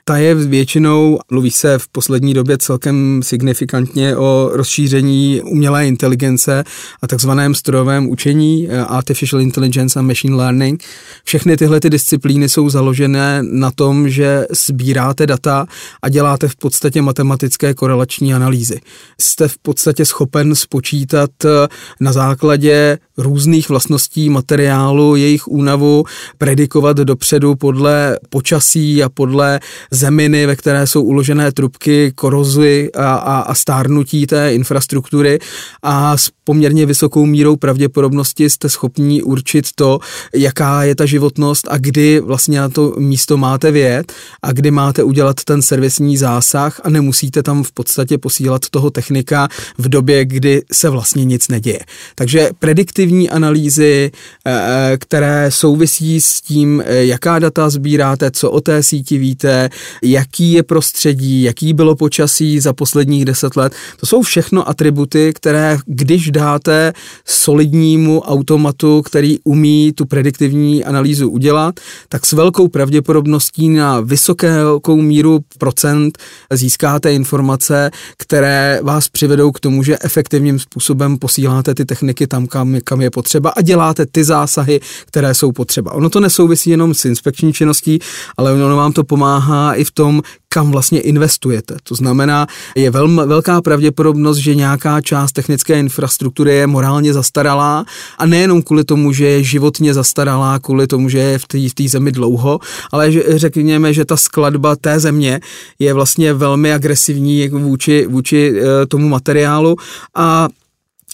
ta 0.07 0.17
je 0.17 0.35
většinou, 0.35 1.19
mluví 1.31 1.51
se 1.51 1.79
v 1.79 1.87
poslední 1.87 2.33
době 2.33 2.57
celkem 2.57 3.21
signifikantně 3.23 4.17
o 4.17 4.49
rozšíření 4.53 5.41
umělé 5.41 5.87
inteligence 5.87 6.63
a 7.01 7.07
takzvaném 7.07 7.55
strojovém 7.55 8.09
učení, 8.09 8.67
eh, 8.69 8.79
artificial 8.79 9.41
intelligence 9.41 9.99
a 9.99 10.01
machine 10.01 10.35
learning. 10.35 10.83
Všechny 11.23 11.57
tyhle 11.57 11.79
ty 11.79 11.89
disciplíny 11.89 12.49
jsou 12.49 12.69
založené 12.69 13.39
na 13.43 13.71
tom, 13.71 14.09
že 14.09 14.45
sbíráte 14.51 15.27
data 15.27 15.65
a 16.01 16.09
děláte 16.09 16.47
v 16.47 16.55
podstatě 16.55 17.01
matematické 17.01 17.73
korelační 17.73 18.33
analýzy. 18.33 18.81
Jste 19.19 19.47
v 19.47 19.57
podstatě 19.57 20.05
schopen 20.05 20.55
spočítat 20.55 21.31
eh, 21.45 21.67
na 21.99 22.13
základě 22.13 22.97
různých 23.17 23.69
vlastností 23.69 24.29
materiálu, 24.29 25.15
jejich 25.15 25.47
únavu, 25.47 26.03
predikovat 26.37 26.97
dopředu 26.97 27.55
podle 27.55 28.19
počasí 28.29 29.03
a 29.03 29.09
podle 29.09 29.59
zeminy, 29.97 30.45
ve 30.45 30.55
které 30.55 30.87
jsou 30.87 31.03
uložené 31.03 31.51
trubky, 31.51 32.11
korozy 32.15 32.89
a, 32.95 33.15
a, 33.15 33.39
a 33.39 33.53
stárnutí 33.53 34.27
té 34.27 34.53
infrastruktury 34.53 35.39
a 35.83 36.17
s 36.17 36.31
poměrně 36.43 36.85
vysokou 36.85 37.25
mírou 37.25 37.55
pravděpodobnosti 37.55 38.49
jste 38.49 38.69
schopni 38.69 39.23
určit 39.23 39.65
to, 39.75 39.99
jaká 40.35 40.83
je 40.83 40.95
ta 40.95 41.05
životnost 41.05 41.67
a 41.69 41.77
kdy 41.77 42.19
vlastně 42.19 42.59
na 42.59 42.69
to 42.69 42.93
místo 42.97 43.37
máte 43.37 43.71
vět 43.71 44.13
a 44.41 44.51
kdy 44.51 44.71
máte 44.71 45.03
udělat 45.03 45.43
ten 45.43 45.61
servisní 45.61 46.17
zásah 46.17 46.81
a 46.83 46.89
nemusíte 46.89 47.43
tam 47.43 47.63
v 47.63 47.71
podstatě 47.71 48.17
posílat 48.17 48.61
toho 48.69 48.89
technika 48.89 49.47
v 49.77 49.89
době, 49.89 50.25
kdy 50.25 50.61
se 50.71 50.89
vlastně 50.89 51.25
nic 51.25 51.47
neděje. 51.47 51.79
Takže 52.15 52.49
prediktivní 52.59 53.29
analýzy, 53.29 54.11
eh, 54.45 54.51
eh, 54.93 54.97
které 54.97 55.51
souvisí 55.51 56.21
s 56.21 56.41
tím, 56.41 56.83
eh, 56.85 57.05
jaká 57.05 57.39
data 57.39 57.69
sbíráte, 57.69 58.31
co 58.31 58.51
o 58.51 58.61
té 58.61 58.83
síti 58.83 59.17
víte, 59.17 59.69
jaký 60.03 60.51
je 60.51 60.63
prostředí, 60.63 61.43
jaký 61.43 61.73
bylo 61.73 61.95
počasí 61.95 62.59
za 62.59 62.73
posledních 62.73 63.25
deset 63.25 63.55
let. 63.55 63.73
To 63.99 64.05
jsou 64.05 64.21
všechno 64.21 64.69
atributy, 64.69 65.31
které 65.35 65.77
když 65.85 66.31
dáte 66.31 66.93
solidnímu 67.25 68.21
automatu, 68.21 69.01
který 69.01 69.37
umí 69.43 69.91
tu 69.95 70.05
prediktivní 70.05 70.83
analýzu 70.83 71.29
udělat, 71.29 71.79
tak 72.09 72.25
s 72.25 72.33
velkou 72.33 72.67
pravděpodobností 72.67 73.69
na 73.69 73.99
vysokou 73.99 74.95
míru 75.01 75.39
procent 75.57 76.17
získáte 76.51 77.13
informace, 77.13 77.91
které 78.17 78.79
vás 78.83 79.09
přivedou 79.09 79.51
k 79.51 79.59
tomu, 79.59 79.83
že 79.83 79.97
efektivním 80.01 80.59
způsobem 80.59 81.17
posíláte 81.17 81.75
ty 81.75 81.85
techniky 81.85 82.27
tam, 82.27 82.47
kam, 82.47 82.77
kam 82.83 83.01
je 83.01 83.09
potřeba 83.09 83.49
a 83.49 83.61
děláte 83.61 84.05
ty 84.05 84.23
zásahy, 84.23 84.79
které 85.05 85.33
jsou 85.33 85.51
potřeba. 85.51 85.93
Ono 85.93 86.09
to 86.09 86.19
nesouvisí 86.19 86.69
jenom 86.69 86.93
s 86.93 87.05
inspekční 87.05 87.53
činností, 87.53 87.99
ale 88.37 88.53
ono 88.53 88.77
vám 88.77 88.93
to 88.93 89.03
pomáhá 89.03 89.73
i 89.77 89.83
v 89.83 89.91
tom, 89.91 90.21
kam 90.49 90.71
vlastně 90.71 91.01
investujete. 91.01 91.77
To 91.83 91.95
znamená, 91.95 92.47
je 92.75 92.89
velmi 92.89 93.21
velká 93.25 93.61
pravděpodobnost, 93.61 94.37
že 94.37 94.55
nějaká 94.55 95.01
část 95.01 95.31
technické 95.31 95.79
infrastruktury 95.79 96.55
je 96.55 96.67
morálně 96.67 97.13
zastaralá 97.13 97.85
a 98.17 98.25
nejenom 98.25 98.61
kvůli 98.61 98.83
tomu, 98.83 99.13
že 99.13 99.25
je 99.25 99.43
životně 99.43 99.93
zastaralá, 99.93 100.59
kvůli 100.59 100.87
tomu, 100.87 101.09
že 101.09 101.17
je 101.17 101.39
v 101.39 101.73
té 101.73 101.87
zemi 101.87 102.11
dlouho, 102.11 102.59
ale 102.91 103.11
že, 103.11 103.23
řekněme, 103.27 103.93
že 103.93 104.05
ta 104.05 104.17
skladba 104.17 104.75
té 104.75 104.99
země 104.99 105.39
je 105.79 105.93
vlastně 105.93 106.33
velmi 106.33 106.73
agresivní 106.73 107.49
vůči, 107.49 108.07
vůči 108.09 108.53
eh, 108.55 108.85
tomu 108.85 109.09
materiálu 109.09 109.75
a 110.15 110.47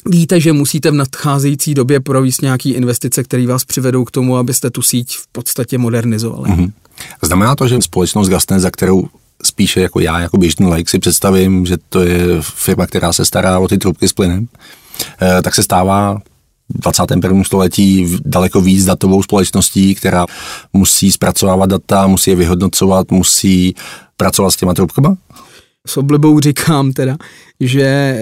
Víte, 0.05 0.39
že 0.39 0.53
musíte 0.53 0.91
v 0.91 0.93
nadcházející 0.93 1.73
době 1.73 1.99
provést 1.99 2.41
nějaké 2.41 2.69
investice, 2.69 3.23
které 3.23 3.47
vás 3.47 3.65
přivedou 3.65 4.05
k 4.05 4.11
tomu, 4.11 4.37
abyste 4.37 4.69
tu 4.69 4.81
síť 4.81 5.17
v 5.17 5.27
podstatě 5.27 5.77
modernizovali. 5.77 6.49
Mm-hmm. 6.49 6.71
Znamená 7.33 7.55
to, 7.55 7.67
že 7.67 7.81
společnost 7.81 8.29
Gasnet, 8.29 8.61
za 8.61 8.71
kterou 8.71 9.07
spíše 9.43 9.81
jako 9.81 9.99
já, 9.99 10.19
jako 10.19 10.37
běžný 10.37 10.73
like 10.73 10.91
si 10.91 10.99
představím, 10.99 11.65
že 11.65 11.77
to 11.89 12.01
je 12.01 12.41
firma, 12.41 12.87
která 12.87 13.13
se 13.13 13.25
stará 13.25 13.59
o 13.59 13.67
ty 13.67 13.77
trubky 13.77 14.07
s 14.07 14.13
plynem, 14.13 14.47
eh, 15.21 15.41
tak 15.41 15.55
se 15.55 15.63
stává 15.63 16.21
v 16.69 16.79
21. 16.81 17.43
století 17.43 18.17
daleko 18.25 18.61
víc 18.61 18.85
datovou 18.85 19.23
společností, 19.23 19.95
která 19.95 20.25
musí 20.73 21.11
zpracovávat 21.11 21.69
data, 21.69 22.07
musí 22.07 22.29
je 22.29 22.35
vyhodnocovat, 22.35 23.11
musí 23.11 23.75
pracovat 24.17 24.51
s 24.51 24.55
těma 24.55 24.73
trubkama? 24.73 25.17
S 25.87 25.97
oblibou 25.97 26.39
říkám 26.39 26.91
teda, 26.91 27.17
že 27.59 27.83
eh, 27.83 28.19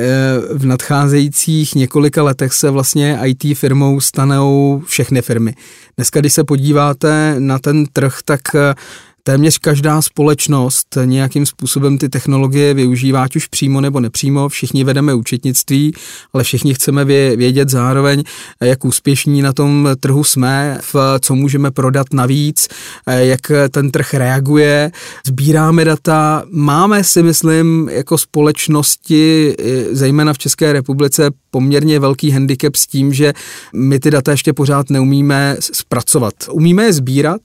v 0.54 0.66
nadcházejících 0.66 1.76
několika 1.76 2.24
letech 2.24 2.54
se 2.54 2.70
vlastně 2.70 3.20
IT 3.26 3.58
firmou 3.58 4.00
stanou 4.00 4.84
všechny 4.86 5.22
firmy. 5.22 5.56
Dneska, 5.98 6.20
když 6.20 6.34
se 6.34 6.44
podíváte 6.44 7.36
na 7.40 7.60
ten 7.60 7.86
trh, 7.86 8.18
tak 8.26 8.42
eh, 8.56 8.74
téměř 9.24 9.58
každá 9.58 10.02
společnost 10.02 10.98
nějakým 11.06 11.46
způsobem 11.46 11.98
ty 11.98 12.10
technologie 12.10 12.74
využívá, 12.74 13.24
ať 13.24 13.36
už 13.36 13.48
přímo 13.48 13.82
nebo 13.82 14.00
nepřímo. 14.00 14.50
Všichni 14.50 14.84
vedeme 14.84 15.14
účetnictví, 15.14 15.94
ale 16.34 16.44
všichni 16.44 16.74
chceme 16.74 17.06
vědět 17.06 17.70
zároveň, 17.70 18.24
jak 18.62 18.86
úspěšní 18.86 19.42
na 19.42 19.54
tom 19.54 19.90
trhu 20.00 20.24
jsme, 20.24 20.78
v 20.94 20.96
co 21.20 21.36
můžeme 21.36 21.72
prodat 21.72 22.08
navíc, 22.14 22.68
jak 23.08 23.52
ten 23.72 23.92
trh 23.92 24.14
reaguje. 24.14 24.92
Sbíráme 25.28 25.86
data, 25.86 26.44
máme 26.52 27.04
si 27.04 27.24
myslím 27.24 27.90
jako 27.92 28.18
společnosti, 28.18 29.56
zejména 29.92 30.34
v 30.34 30.38
České 30.38 30.74
republice, 30.74 31.32
poměrně 31.52 32.00
velký 32.00 32.32
handicap 32.32 32.76
s 32.76 32.88
tím, 32.88 33.14
že 33.14 33.34
my 33.74 34.00
ty 34.00 34.12
data 34.12 34.32
ještě 34.32 34.54
pořád 34.54 34.90
neumíme 34.90 35.58
zpracovat. 35.60 36.34
Umíme 36.52 36.84
je 36.84 36.94
sbírat, 36.94 37.42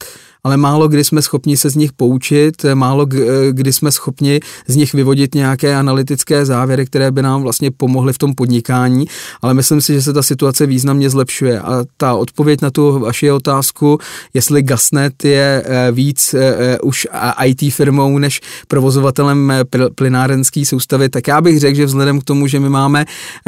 ale 0.46 0.56
málo 0.56 0.88
kdy 0.88 1.04
jsme 1.04 1.22
schopni 1.22 1.56
se 1.56 1.70
z 1.70 1.74
nich 1.74 1.92
poučit, 1.92 2.64
málo 2.74 3.06
kdy 3.50 3.72
jsme 3.72 3.92
schopni 3.92 4.40
z 4.66 4.76
nich 4.76 4.94
vyvodit 4.94 5.34
nějaké 5.34 5.76
analytické 5.76 6.46
závěry, 6.46 6.86
které 6.86 7.10
by 7.10 7.22
nám 7.22 7.42
vlastně 7.42 7.70
pomohly 7.70 8.12
v 8.12 8.18
tom 8.18 8.34
podnikání, 8.34 9.06
ale 9.42 9.54
myslím 9.54 9.80
si, 9.80 9.94
že 9.94 10.02
se 10.02 10.12
ta 10.12 10.22
situace 10.22 10.66
významně 10.66 11.10
zlepšuje. 11.10 11.60
A 11.60 11.84
ta 11.96 12.14
odpověď 12.14 12.62
na 12.62 12.70
tu 12.70 12.98
vaši 12.98 13.30
otázku, 13.30 13.98
jestli 14.34 14.62
Gasnet 14.62 15.24
je 15.24 15.62
eh, 15.66 15.92
víc 15.92 16.34
eh, 16.34 16.56
eh, 16.58 16.78
už 16.80 17.06
IT 17.44 17.74
firmou 17.74 18.18
než 18.18 18.40
provozovatelem 18.68 19.52
plynárenské 19.94 20.64
soustavy, 20.64 21.08
tak 21.08 21.28
já 21.28 21.40
bych 21.40 21.60
řekl, 21.60 21.76
že 21.76 21.86
vzhledem 21.86 22.20
k 22.20 22.24
tomu, 22.24 22.46
že 22.46 22.60
my 22.60 22.68
máme 22.68 23.04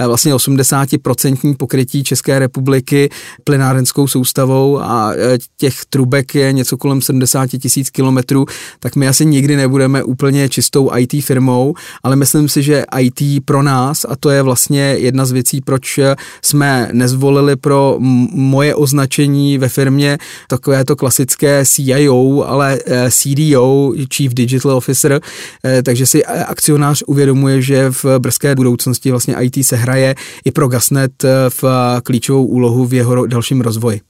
vlastně 0.06 0.34
80% 0.34 1.56
pokrytí 1.56 2.04
České 2.04 2.38
republiky 2.38 3.10
plynárenskou 3.44 4.08
soustavou 4.08 4.78
a 4.80 5.12
těch 5.56 5.74
trubek 5.90 6.34
je 6.34 6.52
něco 6.52 6.76
kolem 6.76 6.87
70 7.00 7.46
tisíc 7.46 7.90
kilometrů, 7.90 8.46
tak 8.80 8.96
my 8.96 9.08
asi 9.08 9.26
nikdy 9.26 9.56
nebudeme 9.56 10.02
úplně 10.02 10.48
čistou 10.48 10.90
IT 10.96 11.24
firmou, 11.24 11.74
ale 12.02 12.16
myslím 12.16 12.48
si, 12.48 12.62
že 12.62 12.84
IT 13.00 13.44
pro 13.44 13.62
nás, 13.62 14.06
a 14.08 14.16
to 14.16 14.30
je 14.30 14.42
vlastně 14.42 14.80
jedna 14.80 15.26
z 15.26 15.32
věcí, 15.32 15.60
proč 15.60 16.00
jsme 16.42 16.88
nezvolili 16.92 17.56
pro 17.56 17.96
moje 18.32 18.74
označení 18.74 19.58
ve 19.58 19.68
firmě 19.68 20.18
takové 20.48 20.84
to 20.84 20.96
klasické 20.96 21.64
CIO, 21.66 22.44
ale 22.46 22.78
eh, 22.86 23.10
CDO, 23.10 23.92
Chief 24.14 24.34
Digital 24.34 24.72
Officer, 24.72 25.20
eh, 25.64 25.82
takže 25.82 26.06
si 26.06 26.24
akcionář 26.24 27.02
uvědomuje, 27.06 27.62
že 27.62 27.90
v 27.90 28.04
brzké 28.18 28.54
budoucnosti 28.54 29.10
vlastně 29.10 29.36
IT 29.40 29.66
se 29.66 29.76
hraje 29.76 30.14
i 30.44 30.50
pro 30.50 30.68
Gasnet 30.68 31.24
eh, 31.24 31.28
v 31.62 31.64
klíčovou 32.02 32.44
úlohu 32.44 32.86
v 32.86 32.94
jeho 32.94 33.26
dalším 33.26 33.60
rozvoji. 33.60 34.00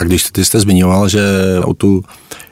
A 0.00 0.04
když 0.04 0.24
ty 0.32 0.44
jste 0.44 0.60
zmiňoval, 0.60 1.08
že 1.08 1.20
o 1.64 1.74
tu 1.74 2.04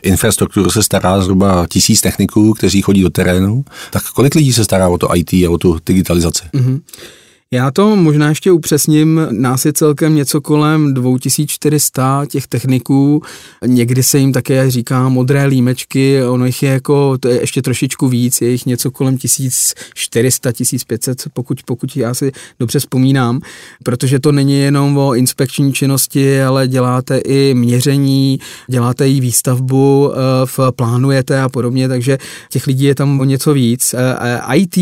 infrastrukturu 0.03 0.71
se 0.71 0.83
stará 0.83 1.21
zhruba 1.21 1.67
tisíc 1.67 2.01
techniků, 2.01 2.55
kteří 2.55 2.83
chodí 2.83 3.03
do 3.03 3.11
terénu, 3.11 3.65
tak 3.91 4.03
kolik 4.03 4.35
lidí 4.35 4.53
se 4.53 4.65
stará 4.65 4.89
o 4.89 4.99
to 4.99 5.17
IT 5.17 5.33
a 5.33 5.51
o 5.51 5.59
tu 5.59 5.79
digitalizaci? 5.87 6.43
Mm-hmm. 6.55 6.81
Já 7.53 7.71
to 7.71 7.97
možná 7.97 8.29
ještě 8.29 8.53
upřesním, 8.53 9.21
nás 9.31 9.65
je 9.65 9.73
celkem 9.73 10.15
něco 10.15 10.41
kolem 10.41 10.95
2400 10.95 12.27
těch 12.27 12.47
techniků, 12.47 13.23
někdy 13.67 14.03
se 14.03 14.19
jim 14.19 14.33
také 14.33 14.71
říká 14.71 15.09
modré 15.09 15.47
límečky, 15.47 16.25
ono 16.25 16.47
jich 16.47 16.63
je 16.63 16.71
jako, 16.71 17.19
to 17.19 17.29
je 17.29 17.41
ještě 17.41 17.63
trošičku 17.63 18.09
víc, 18.09 18.41
je 18.41 18.49
jich 18.49 18.67
něco 18.67 18.91
kolem 18.91 19.19
1400, 19.19 20.53
1500, 20.53 21.23
pokud, 21.33 21.63
pokud 21.63 21.97
já 21.97 22.15
si 22.15 22.33
dobře 22.61 22.79
vzpomínám, 22.79 23.41
protože 23.85 24.19
to 24.19 24.33
není 24.33 24.59
jenom 24.59 24.99
o 24.99 25.15
inspekční 25.15 25.73
činnosti, 25.73 26.43
ale 26.43 26.69
děláte 26.69 27.19
i 27.19 27.55
měření, 27.55 28.39
děláte 28.67 29.11
i 29.11 29.21
výstavbu, 29.21 30.13
eh, 30.13 30.73
plánujete 30.77 31.41
a 31.41 31.49
podobně, 31.49 31.89
takže 31.89 32.19
těch 32.51 32.67
lidí 32.67 32.85
je 32.85 32.95
tam 32.95 33.21
o 33.21 33.25
něco 33.25 33.53
víc. 33.53 33.95
Eh, 33.95 34.57
IT 34.57 34.77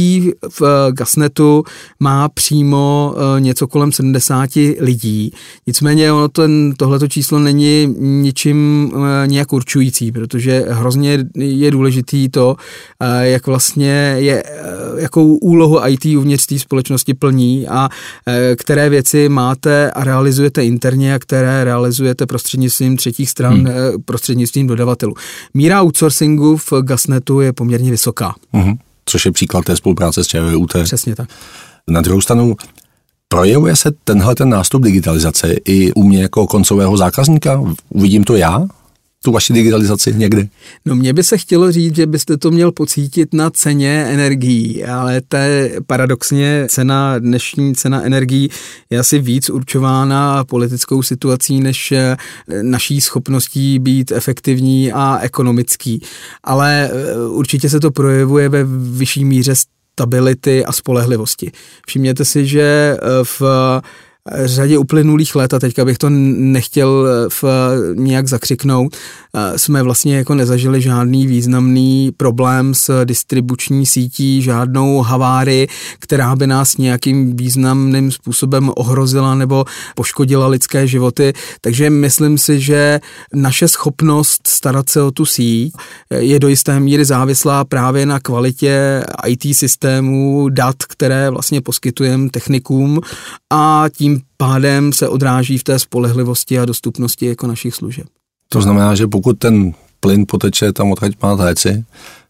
v 0.61 0.91
Gasnetu 0.93 1.65
má 2.01 2.29
přímo 2.29 2.56
přímo 2.57 3.15
něco 3.39 3.67
kolem 3.67 3.93
70 3.93 4.51
lidí. 4.81 5.33
Nicméně 5.67 6.13
ono 6.13 6.29
ten, 6.29 6.75
tohleto 6.77 7.09
číslo 7.09 7.39
není 7.39 7.95
ničím 7.99 8.93
nějak 9.27 9.53
určující, 9.53 10.13
protože 10.13 10.65
hrozně 10.69 11.19
je 11.35 11.71
důležitý 11.71 12.29
to, 12.29 12.57
jak 13.21 13.47
vlastně 13.47 14.17
je, 14.19 14.43
jakou 14.97 15.37
úlohu 15.37 15.87
IT 15.87 16.05
uvnitř 16.05 16.47
té 16.47 16.59
společnosti 16.59 17.15
plní 17.15 17.69
a 17.69 17.89
které 18.57 18.89
věci 18.89 19.29
máte 19.29 19.91
a 19.91 20.05
realizujete 20.05 20.65
interně 20.65 21.15
a 21.15 21.19
které 21.19 21.65
realizujete 21.65 22.27
prostřednictvím 22.27 22.97
třetích 22.97 23.31
stran, 23.31 23.55
hmm. 23.55 23.69
prostřednictvím 24.05 24.67
dodavatelů. 24.67 25.15
Míra 25.55 25.83
outsourcingu 25.83 26.57
v 26.57 26.73
Gasnetu 26.83 27.41
je 27.41 27.53
poměrně 27.53 27.91
vysoká. 27.91 28.35
Hmm. 28.53 28.75
Což 29.07 29.25
je 29.25 29.33
příklad 29.33 29.65
té 29.65 29.77
spolupráce 29.77 30.25
s 30.25 30.27
ČVUT. 30.27 30.73
Přesně 30.85 31.17
tak. 31.17 31.29
Na 31.91 32.01
druhou 32.01 32.21
stranu, 32.21 32.57
projevuje 33.29 33.77
se 33.77 33.91
tenhle 34.05 34.35
ten 34.35 34.49
nástup 34.49 34.83
digitalizace 34.83 35.55
i 35.65 35.93
u 35.93 36.03
mě 36.03 36.23
jako 36.23 36.47
koncového 36.47 36.97
zákazníka? 36.97 37.63
Uvidím 37.91 38.25
to 38.25 38.37
já? 38.37 38.67
tu 39.27 39.33
vaši 39.33 39.53
digitalizaci 39.53 40.15
někdy? 40.15 40.49
No 40.85 40.95
mně 40.95 41.13
by 41.13 41.23
se 41.23 41.39
chtělo 41.39 41.73
říct, 41.73 41.97
že 41.97 42.07
byste 42.07 42.37
to 42.37 42.51
měl 42.51 42.73
pocítit 42.73 43.35
na 43.35 43.51
ceně 43.51 44.05
energií, 44.05 44.85
ale 44.85 45.21
to 45.29 45.37
je 45.37 45.77
paradoxně 45.87 46.67
cena, 46.71 47.19
dnešní 47.19 47.75
cena 47.75 48.03
energií 48.03 48.49
je 48.91 48.99
asi 48.99 49.19
víc 49.19 49.51
určována 49.51 50.45
politickou 50.45 51.03
situací, 51.03 51.61
než 51.61 51.93
eh, 51.93 52.17
naší 52.63 53.01
schopností 53.01 53.79
být 53.79 54.13
efektivní 54.13 54.93
a 54.93 55.19
ekonomický. 55.19 56.03
Ale 56.45 56.91
eh, 56.93 57.29
určitě 57.29 57.71
se 57.71 57.81
to 57.81 57.91
projevuje 57.91 58.49
ve 58.49 58.65
vyšší 58.91 59.25
míře 59.25 59.55
stability 59.97 60.65
a 60.65 60.73
spolehlivosti. 60.73 61.53
Všimněte 61.87 62.25
si, 62.25 62.47
že 62.47 62.97
eh, 62.97 63.25
v 63.25 63.43
řadě 64.33 64.79
uplynulých 64.79 65.35
let, 65.35 65.55
a 65.55 65.59
teďka 65.59 65.85
bych 65.85 65.99
to 65.99 66.11
nechtěl 66.11 67.07
eh, 67.09 67.29
v, 67.31 67.45
nějak 67.95 68.29
zakřiknout, 68.29 68.97
eh, 69.35 69.59
jsme 69.59 69.83
vlastně 69.83 70.17
jako 70.17 70.35
nezažili 70.35 70.83
žádný 70.83 71.27
významný 71.27 72.13
problém 72.17 72.75
s 72.75 73.05
distribuční 73.05 73.87
sítí, 73.87 74.43
žádnou 74.43 75.01
havárii, 75.01 75.69
která 75.99 76.37
by 76.37 76.47
nás 76.47 76.77
nějakým 76.77 77.37
významným 77.37 78.11
způsobem 78.11 78.71
ohrozila 78.77 79.35
nebo 79.35 79.65
poškodila 79.95 80.47
lidské 80.47 80.87
životy. 80.87 81.33
Takže 81.61 81.91
myslím 81.91 82.39
si, 82.39 82.61
že 82.61 83.01
naše 83.35 83.69
schopnost 83.69 84.47
starat 84.47 84.89
se 84.89 85.03
o 85.03 85.11
tu 85.11 85.27
síť 85.27 85.73
je 86.11 86.39
do 86.39 86.49
jisté 86.49 86.81
míry 86.81 87.05
závislá 87.05 87.65
právě 87.65 88.07
na 88.07 88.21
kvalitě 88.21 89.05
IT 89.27 89.57
systémů, 89.57 90.49
dat, 90.49 90.77
které 90.77 91.31
vlastně 91.31 91.61
poskytujeme 91.61 92.31
technikům 92.31 93.01
a 93.53 93.85
tím 93.97 94.16
pádem 94.37 94.93
se 94.93 95.09
odráží 95.09 95.59
v 95.59 95.65
té 95.65 95.79
spolehlivosti 95.79 96.59
a 96.59 96.65
dostupnosti 96.65 97.27
jako 97.27 97.47
našich 97.47 97.75
služeb. 97.75 98.07
To 98.49 98.63
znamená, 98.63 98.95
že 98.95 99.07
pokud 99.07 99.39
ten 99.39 99.73
plyn 100.01 100.25
poteče 100.29 100.73
tam 100.73 100.93
odkud 100.93 101.23
má 101.23 101.37
téci, 101.37 101.85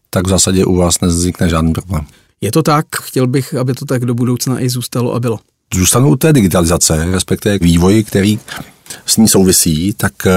tak 0.09 0.27
v 0.27 0.29
zásadě 0.29 0.65
u 0.65 0.75
vás 0.75 1.01
nevznikne 1.01 1.49
žádný 1.49 1.73
problém. 1.73 2.05
Je 2.41 2.51
to 2.51 2.63
tak, 2.63 2.85
chtěl 3.01 3.27
bych, 3.27 3.53
aby 3.53 3.73
to 3.73 3.85
tak 3.85 4.05
do 4.05 4.13
budoucna 4.13 4.59
i 4.59 4.69
zůstalo 4.69 5.13
a 5.13 5.19
bylo. 5.19 5.39
Zůstanou 5.73 6.15
té 6.15 6.33
digitalizace, 6.33 7.11
respektive 7.11 7.57
vývoji, 7.57 8.03
který 8.03 8.39
s 9.05 9.17
ní 9.17 9.27
souvisí, 9.27 9.93
tak 9.93 10.13
eh, 10.25 10.31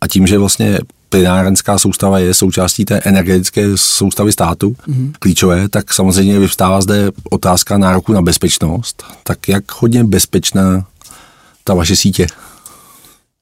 a 0.00 0.06
tím, 0.08 0.26
že 0.26 0.38
vlastně 0.38 0.78
plynárenská 1.08 1.78
soustava 1.78 2.18
je 2.18 2.34
součástí 2.34 2.84
té 2.84 3.00
energetické 3.04 3.62
soustavy 3.74 4.32
státu, 4.32 4.76
mm-hmm. 4.88 5.12
klíčové, 5.18 5.68
tak 5.68 5.92
samozřejmě 5.92 6.38
vyvstává 6.38 6.80
zde 6.80 7.10
otázka 7.30 7.78
nároku 7.78 8.12
na 8.12 8.22
bezpečnost. 8.22 9.04
Tak 9.22 9.48
jak 9.48 9.64
hodně 9.72 10.04
bezpečná 10.04 10.86
ta 11.64 11.74
vaše 11.74 11.96
sítě? 11.96 12.26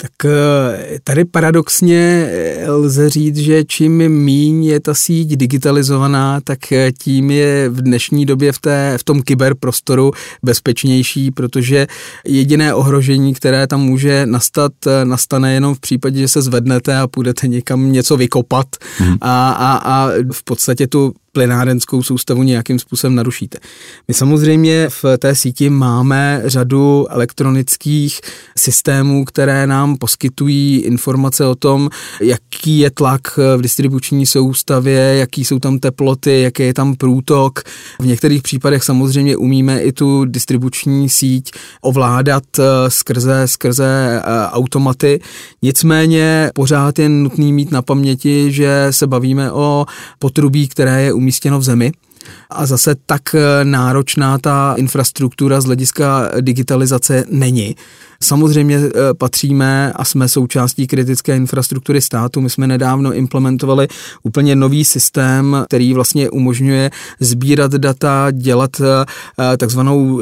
Tak 0.05 0.25
eh, 0.25 0.99
tady 1.05 1.25
paradoxně 1.25 2.29
eh, 2.31 2.71
lze 2.71 3.11
říct, 3.11 3.37
že 3.37 3.65
čím 3.65 4.09
míň 4.09 4.65
je 4.65 4.81
ta 4.81 4.95
síť 4.95 5.37
digitalizovaná, 5.37 6.41
tak 6.41 6.73
eh, 6.73 6.93
tím 6.93 7.31
je 7.31 7.69
v 7.69 7.83
dnešní 7.83 8.27
době 8.27 8.53
v, 8.53 8.59
té, 8.59 8.99
v 8.99 9.05
tom 9.05 9.23
kyberprostoru 9.23 10.13
bezpečnější, 10.43 11.31
protože 11.31 11.87
jediné 12.25 12.75
ohrožení, 12.75 13.35
které 13.35 13.67
tam 13.67 13.81
může 13.81 14.27
nastat, 14.27 14.73
nastane 15.05 15.55
jenom 15.55 15.75
v 15.75 15.81
případě, 15.81 16.19
že 16.19 16.29
se 16.29 16.43
zvednete 16.43 16.97
a 16.97 17.07
půjdete 17.07 17.49
někam 17.49 17.93
něco 17.93 18.17
vykopat 18.17 18.67
hmm. 18.99 19.17
a, 19.21 19.51
a, 19.51 19.77
a 19.77 20.11
v 20.33 20.45
podstatě 20.45 20.87
tu 20.87 21.15
plynárenskou 21.35 22.03
soustavu 22.03 22.43
nějakým 22.43 22.79
způsobem 22.79 23.15
narušíte. 23.15 23.59
My 24.09 24.15
samozřejmě 24.15 24.89
v 24.89 25.05
té 25.19 25.35
síti 25.35 25.71
máme 25.71 26.43
řadu 26.45 27.07
elektronických 27.11 28.21
systémů, 28.57 29.25
které 29.25 29.67
nám 29.67 29.97
poskytují 29.97 30.79
informace 30.79 31.47
o 31.47 31.55
tom, 31.55 31.91
jaký 32.21 32.79
je 32.79 32.91
tlak 32.91 33.37
v 33.57 33.63
distribuční 33.63 34.27
soustavě, 34.27 35.01
jaký 35.01 35.45
jsou 35.45 35.59
tam 35.59 35.79
teploty, 35.79 36.43
jaký 36.43 36.63
je 36.63 36.75
tam 36.75 36.95
průtok. 36.95 37.63
V 38.01 38.07
některých 38.07 38.43
případech 38.43 38.85
samozřejmě 38.85 39.37
umíme 39.37 39.81
i 39.81 39.93
tu 39.93 40.25
distribuční 40.25 41.09
síť 41.09 41.51
ovládat 41.81 42.45
eh, 42.59 42.65
skrze, 42.89 43.43
skrze 43.49 44.21
eh, 44.25 44.49
automaty. 44.51 45.21
Nicméně 45.63 46.51
pořád 46.55 46.99
je 46.99 47.09
nutný 47.09 47.53
mít 47.53 47.71
na 47.71 47.83
paměti, 47.83 48.53
že 48.53 48.87
se 48.91 49.07
bavíme 49.07 49.53
o 49.53 49.87
potrubí, 50.19 50.69
které 50.69 51.03
je 51.03 51.13
umístěno 51.25 51.59
v 51.59 51.63
zemi 51.63 51.93
a 52.51 52.67
zase 52.67 52.95
tak 53.07 53.35
eh, 53.35 53.65
náročná 53.65 54.39
ta 54.39 54.75
infrastruktura 54.77 55.61
z 55.61 55.65
hlediska 55.65 56.31
digitalizace 56.41 57.25
není. 57.31 57.77
Samozřejmě 58.25 58.77
eh, 58.77 58.91
patříme 59.19 59.93
a 59.93 60.05
jsme 60.05 60.29
součástí 60.29 60.87
kritické 60.87 61.37
infrastruktury 61.37 62.01
státu. 62.01 62.41
My 62.41 62.51
jsme 62.51 62.67
nedávno 62.67 63.13
implementovali 63.13 63.89
úplně 64.23 64.57
nový 64.57 64.85
systém, 64.85 65.65
který 65.69 65.95
vlastně 65.95 66.31
umožňuje 66.31 66.91
sbírat 67.21 67.73
data, 67.73 68.31
dělat 68.31 68.81
eh, 68.81 69.57
takzvanou 69.57 70.21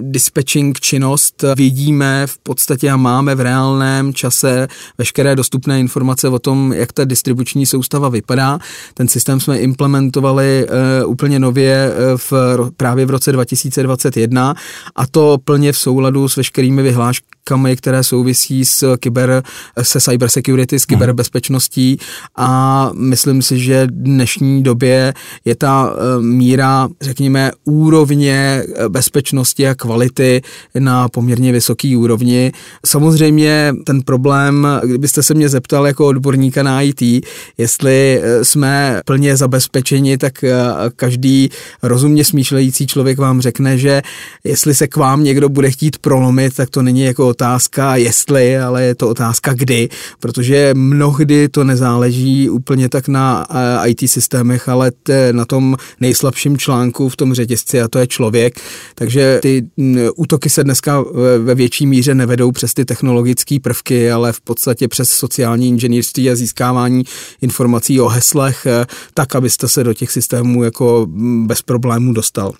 dispatching 0.00 0.80
činnost. 0.80 1.44
Vidíme 1.56 2.26
v 2.26 2.38
podstatě 2.38 2.90
a 2.90 2.96
máme 2.96 3.34
v 3.34 3.40
reálném 3.40 4.14
čase 4.14 4.68
veškeré 4.98 5.36
dostupné 5.36 5.80
informace 5.80 6.28
o 6.28 6.38
tom, 6.38 6.72
jak 6.72 6.92
ta 6.92 7.04
distribuční 7.04 7.66
soustava 7.66 8.08
vypadá. 8.08 8.58
Ten 8.94 9.08
systém 9.08 9.40
jsme 9.40 9.58
implementovali 9.58 10.66
úplně 11.06 11.38
nově 11.38 11.92
eh, 11.92 12.16
v, 12.16 12.32
právě 12.76 13.06
v 13.06 13.10
roce 13.10 13.32
2021 13.32 14.54
a 14.96 15.06
to 15.06 15.38
plně 15.44 15.72
v 15.72 15.78
souladu 15.78 16.28
s 16.28 16.36
veškerými 16.36 16.82
vyhláškami, 16.82 17.31
které 17.76 18.04
souvisí 18.04 18.64
s 18.64 18.96
kyber, 18.96 19.42
se 19.82 20.00
cyber 20.00 20.28
security, 20.28 20.78
s 20.78 20.84
kyberbezpečností 20.84 21.98
a 22.36 22.90
myslím 22.94 23.42
si, 23.42 23.58
že 23.58 23.86
v 23.86 23.90
dnešní 23.90 24.62
době 24.62 25.14
je 25.44 25.54
ta 25.54 25.94
eh, 25.94 26.22
míra, 26.22 26.88
řekněme, 27.00 27.52
úrovně 27.64 28.62
eh, 28.64 28.88
bezpečnosti 28.88 29.68
a 29.68 29.74
kvality 29.74 30.42
na 30.78 31.08
poměrně 31.08 31.52
vysoký 31.52 31.96
úrovni. 31.96 32.52
Samozřejmě 32.86 33.74
ten 33.84 34.02
problém, 34.02 34.68
kdybyste 34.84 35.22
se 35.22 35.34
mě 35.34 35.48
zeptal 35.48 35.86
jako 35.86 36.06
odborníka 36.06 36.62
na 36.62 36.82
IT, 36.82 37.02
jestli 37.58 38.22
jsme 38.42 39.00
plně 39.04 39.36
zabezpečeni, 39.36 40.18
tak 40.18 40.44
každý 40.96 41.48
rozumně 41.82 42.24
smýšlející 42.24 42.86
člověk 42.86 43.18
vám 43.18 43.40
řekne, 43.40 43.78
že 43.78 44.02
jestli 44.44 44.74
se 44.74 44.86
k 44.86 44.96
vám 44.96 45.24
někdo 45.24 45.48
bude 45.48 45.70
chtít 45.70 45.98
prolomit, 45.98 46.56
tak 46.56 46.70
to 46.70 46.82
není 46.82 47.02
jako 47.02 47.31
otázka 47.32 47.96
jestli, 47.96 48.58
ale 48.58 48.82
je 48.82 48.94
to 48.94 49.08
otázka 49.08 49.52
kdy, 49.54 49.88
protože 50.20 50.70
mnohdy 50.74 51.48
to 51.48 51.64
nezáleží 51.64 52.50
úplně 52.50 52.88
tak 52.88 53.08
na 53.08 53.46
eh, 53.50 53.88
IT 53.90 54.10
systémech, 54.10 54.68
ale 54.68 54.92
na 55.32 55.44
tom 55.44 55.76
nejslabším 56.00 56.58
článku 56.58 57.08
v 57.08 57.16
tom 57.16 57.34
řetězci 57.34 57.80
a 57.80 57.88
to 57.88 57.98
je 57.98 58.06
člověk. 58.06 58.60
Takže 58.94 59.38
ty 59.42 59.62
mm, 59.76 59.96
útoky 60.16 60.50
se 60.50 60.64
dneska 60.64 61.04
ve 61.38 61.54
větší 61.54 61.86
míře 61.86 62.14
nevedou 62.14 62.52
přes 62.52 62.74
ty 62.74 62.84
technologické 62.84 63.60
prvky, 63.60 64.12
ale 64.12 64.32
v 64.32 64.40
podstatě 64.40 64.88
přes 64.88 65.10
sociální 65.10 65.68
inženýrství 65.68 66.30
a 66.30 66.36
získávání 66.36 67.04
informací 67.40 68.00
o 68.00 68.08
heslech, 68.08 68.66
eh, 68.66 68.86
tak, 69.14 69.34
abyste 69.34 69.68
se 69.68 69.84
do 69.84 69.94
těch 69.94 70.10
systémů 70.10 70.64
jako 70.64 71.06
mm, 71.08 71.46
bez 71.46 71.62
problémů 71.62 72.12
dostal. 72.12 72.52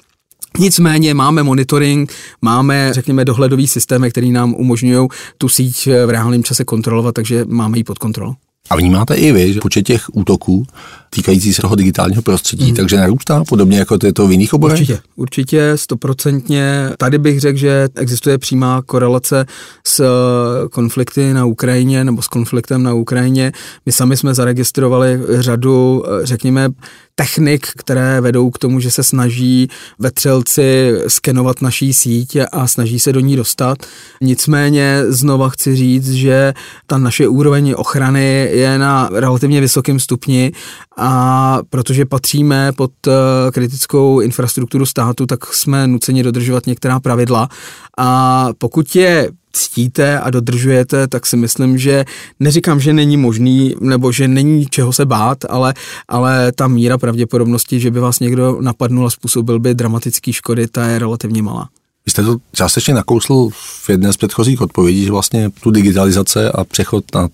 Nicméně 0.58 1.14
máme 1.14 1.42
monitoring, 1.42 2.12
máme, 2.42 2.94
řekněme, 2.94 3.24
dohledový 3.24 3.66
systémy, 3.66 4.10
který 4.10 4.32
nám 4.32 4.54
umožňují 4.54 5.08
tu 5.38 5.48
síť 5.48 5.86
v 6.06 6.10
reálném 6.10 6.44
čase 6.44 6.64
kontrolovat, 6.64 7.14
takže 7.14 7.44
máme 7.48 7.78
ji 7.78 7.84
pod 7.84 7.98
kontrolou. 7.98 8.34
A 8.70 8.76
vnímáte 8.76 9.14
i 9.14 9.32
vy, 9.32 9.52
že 9.52 9.60
počet 9.60 9.82
těch 9.82 10.04
útoků 10.12 10.66
týkající 11.10 11.54
se 11.54 11.62
toho 11.62 11.74
digitálního 11.74 12.22
prostředí, 12.22 12.70
mm. 12.70 12.76
takže 12.76 12.96
narůstá, 12.96 13.44
podobně 13.48 13.78
jako 13.78 13.98
to 13.98 14.06
je 14.06 14.12
to 14.12 14.26
v 14.26 14.32
jiných 14.32 14.54
oborech? 14.54 14.80
Určitě, 14.80 15.00
určitě, 15.16 15.72
stoprocentně. 15.76 16.90
Tady 16.98 17.18
bych 17.18 17.40
řekl, 17.40 17.58
že 17.58 17.88
existuje 17.94 18.38
přímá 18.38 18.82
korelace 18.82 19.46
s 19.86 20.00
eh, 20.00 20.68
konflikty 20.68 21.34
na 21.34 21.44
Ukrajině 21.44 22.04
nebo 22.04 22.22
s 22.22 22.28
konfliktem 22.28 22.82
na 22.82 22.94
Ukrajině. 22.94 23.52
My 23.86 23.92
sami 23.92 24.16
jsme 24.16 24.34
zaregistrovali 24.34 25.20
řadu, 25.28 26.04
eh, 26.06 26.26
řekněme, 26.26 26.68
technik, 27.14 27.66
které 27.76 28.20
vedou 28.20 28.50
k 28.50 28.58
tomu, 28.58 28.80
že 28.80 28.90
se 28.90 29.02
snaží 29.02 29.68
vetřelci 29.98 30.94
skenovat 31.08 31.62
naší 31.62 31.94
síť 31.94 32.36
a 32.52 32.66
snaží 32.66 32.98
se 32.98 33.12
do 33.12 33.20
ní 33.20 33.36
dostat. 33.36 33.78
Nicméně 34.20 35.02
znova 35.08 35.48
chci 35.48 35.76
říct, 35.76 36.10
že 36.12 36.54
ta 36.86 36.98
naše 36.98 37.28
úroveň 37.28 37.74
ochrany 37.76 38.48
je 38.52 38.78
na 38.78 39.08
relativně 39.12 39.60
vysokém 39.60 40.00
stupni 40.00 40.52
a 40.96 41.58
protože 41.70 42.06
patříme 42.06 42.72
pod 42.72 42.92
eh, 43.06 43.12
kritickou 43.50 44.20
infrastrukturu 44.20 44.86
státu, 44.86 45.26
tak 45.26 45.54
jsme 45.54 45.86
nuceni 45.86 46.22
dodržovat 46.22 46.66
některá 46.66 47.00
pravidla 47.00 47.48
a 47.98 48.48
pokud 48.58 48.96
je 48.96 49.30
ctíte 49.52 50.20
a 50.20 50.30
dodržujete, 50.30 51.08
tak 51.08 51.26
si 51.26 51.36
myslím, 51.36 51.78
že 51.78 52.04
neříkám, 52.40 52.80
že 52.80 52.92
není 52.92 53.16
možný, 53.16 53.74
nebo 53.80 54.12
že 54.12 54.28
není 54.28 54.66
čeho 54.66 54.92
se 54.92 55.06
bát, 55.06 55.38
ale, 55.48 55.74
ale 56.08 56.52
ta 56.52 56.68
míra 56.68 56.98
pravděpodobnosti, 56.98 57.80
že 57.80 57.90
by 57.90 58.00
vás 58.00 58.20
někdo 58.20 58.58
napadnul 58.60 59.06
a 59.06 59.10
způsobil 59.10 59.58
by 59.58 59.74
dramatický 59.74 60.32
škody, 60.32 60.66
ta 60.66 60.86
je 60.86 60.98
relativně 60.98 61.42
malá. 61.42 61.68
Vy 62.06 62.10
jste 62.10 62.22
to 62.22 62.36
částečně 62.52 62.94
nakousl 62.94 63.48
v 63.52 63.90
jedné 63.90 64.12
z 64.12 64.16
předchozích 64.16 64.60
odpovědí, 64.60 65.04
že 65.04 65.10
vlastně 65.10 65.50
tu 65.62 65.70
digitalizace 65.70 66.50
a 66.50 66.64
přechod 66.64 67.04
na 67.14 67.28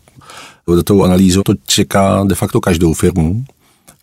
tou 0.84 1.02
analýzu 1.02 1.42
to 1.42 1.54
čeká 1.66 2.24
de 2.24 2.34
facto 2.34 2.60
každou 2.60 2.94
firmu. 2.94 3.44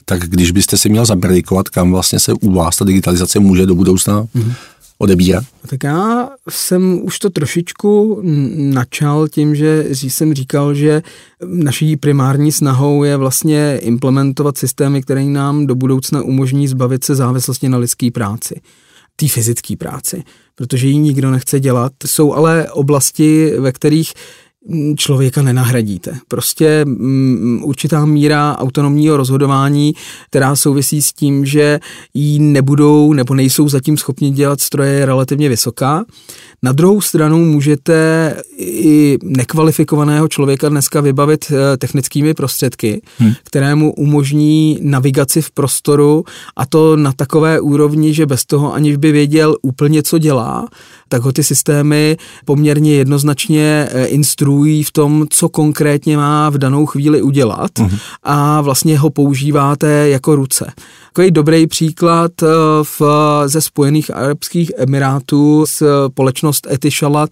Tak 0.05 0.21
když 0.21 0.51
byste 0.51 0.77
si 0.77 0.89
měl 0.89 1.05
zabredikovat, 1.05 1.69
kam 1.69 1.91
vlastně 1.91 2.19
se 2.19 2.33
u 2.33 2.53
vás 2.53 2.75
ta 2.75 2.85
digitalizace 2.85 3.39
může 3.39 3.65
do 3.65 3.75
budoucna 3.75 4.23
mm-hmm 4.23 4.53
odebírat? 4.97 5.43
Tak 5.67 5.83
já 5.83 6.29
jsem 6.49 6.99
už 7.03 7.19
to 7.19 7.29
trošičku 7.29 8.21
načal 8.55 9.27
tím, 9.27 9.55
že 9.55 9.85
jsem 9.91 10.33
říkal, 10.33 10.73
že 10.73 11.01
naší 11.45 11.97
primární 11.97 12.51
snahou 12.51 13.03
je 13.03 13.17
vlastně 13.17 13.79
implementovat 13.81 14.57
systémy, 14.57 15.01
které 15.01 15.23
nám 15.23 15.67
do 15.67 15.75
budoucna 15.75 16.21
umožní 16.21 16.67
zbavit 16.67 17.03
se 17.03 17.15
závislosti 17.15 17.69
na 17.69 17.77
lidské 17.77 18.11
práci 18.11 18.61
té 19.15 19.27
fyzické 19.27 19.75
práci, 19.75 20.23
protože 20.55 20.87
ji 20.87 20.97
nikdo 20.97 21.31
nechce 21.31 21.59
dělat. 21.59 21.91
Jsou 22.05 22.33
ale 22.33 22.71
oblasti, 22.71 23.53
ve 23.59 23.71
kterých 23.71 24.13
člověka 24.95 25.41
nenahradíte. 25.41 26.17
Prostě 26.27 26.85
um, 26.87 27.61
určitá 27.63 28.05
míra 28.05 28.57
autonomního 28.57 29.17
rozhodování, 29.17 29.93
která 30.29 30.55
souvisí 30.55 31.01
s 31.01 31.13
tím, 31.13 31.45
že 31.45 31.79
ji 32.13 32.39
nebudou 32.39 33.13
nebo 33.13 33.35
nejsou 33.35 33.69
zatím 33.69 33.97
schopni 33.97 34.31
dělat 34.31 34.61
stroje, 34.61 34.91
je 34.91 35.05
relativně 35.05 35.49
vysoká. 35.49 36.05
Na 36.63 36.71
druhou 36.71 37.01
stranu 37.01 37.45
můžete 37.45 38.35
i 38.59 39.17
nekvalifikovaného 39.23 40.27
člověka 40.27 40.69
dneska 40.69 41.01
vybavit 41.01 41.51
eh, 41.51 41.77
technickými 41.77 42.33
prostředky, 42.33 43.01
hmm. 43.17 43.33
které 43.43 43.75
mu 43.75 43.93
umožní 43.93 44.79
navigaci 44.81 45.41
v 45.41 45.51
prostoru 45.51 46.23
a 46.55 46.65
to 46.65 46.95
na 46.95 47.11
takové 47.11 47.59
úrovni, 47.59 48.13
že 48.13 48.25
bez 48.25 48.45
toho 48.45 48.73
aniž 48.73 48.97
by 48.97 49.11
věděl 49.11 49.57
úplně, 49.61 50.03
co 50.03 50.17
dělá, 50.17 50.67
tak 51.09 51.21
ho 51.21 51.31
ty 51.31 51.43
systémy 51.43 52.17
poměrně 52.45 52.93
jednoznačně 52.93 53.87
eh, 53.91 54.05
instruují 54.55 54.83
v 54.83 54.91
tom, 54.91 55.25
co 55.29 55.49
konkrétně 55.49 56.17
má 56.17 56.49
v 56.49 56.57
danou 56.57 56.85
chvíli 56.85 57.21
udělat 57.21 57.79
hmm. 57.79 57.97
a 58.23 58.61
vlastně 58.61 58.99
ho 58.99 59.09
používáte 59.09 60.09
jako 60.09 60.35
ruce. 60.35 60.73
Takový 61.15 61.31
dobrý 61.31 61.67
příklad 61.67 62.31
eh, 62.43 62.47
v, 62.83 63.01
ze 63.45 63.61
Spojených 63.61 64.15
Arabských 64.15 64.71
Emirátů 64.77 65.65
společnost 65.65 66.67
Etishala, 66.71 67.27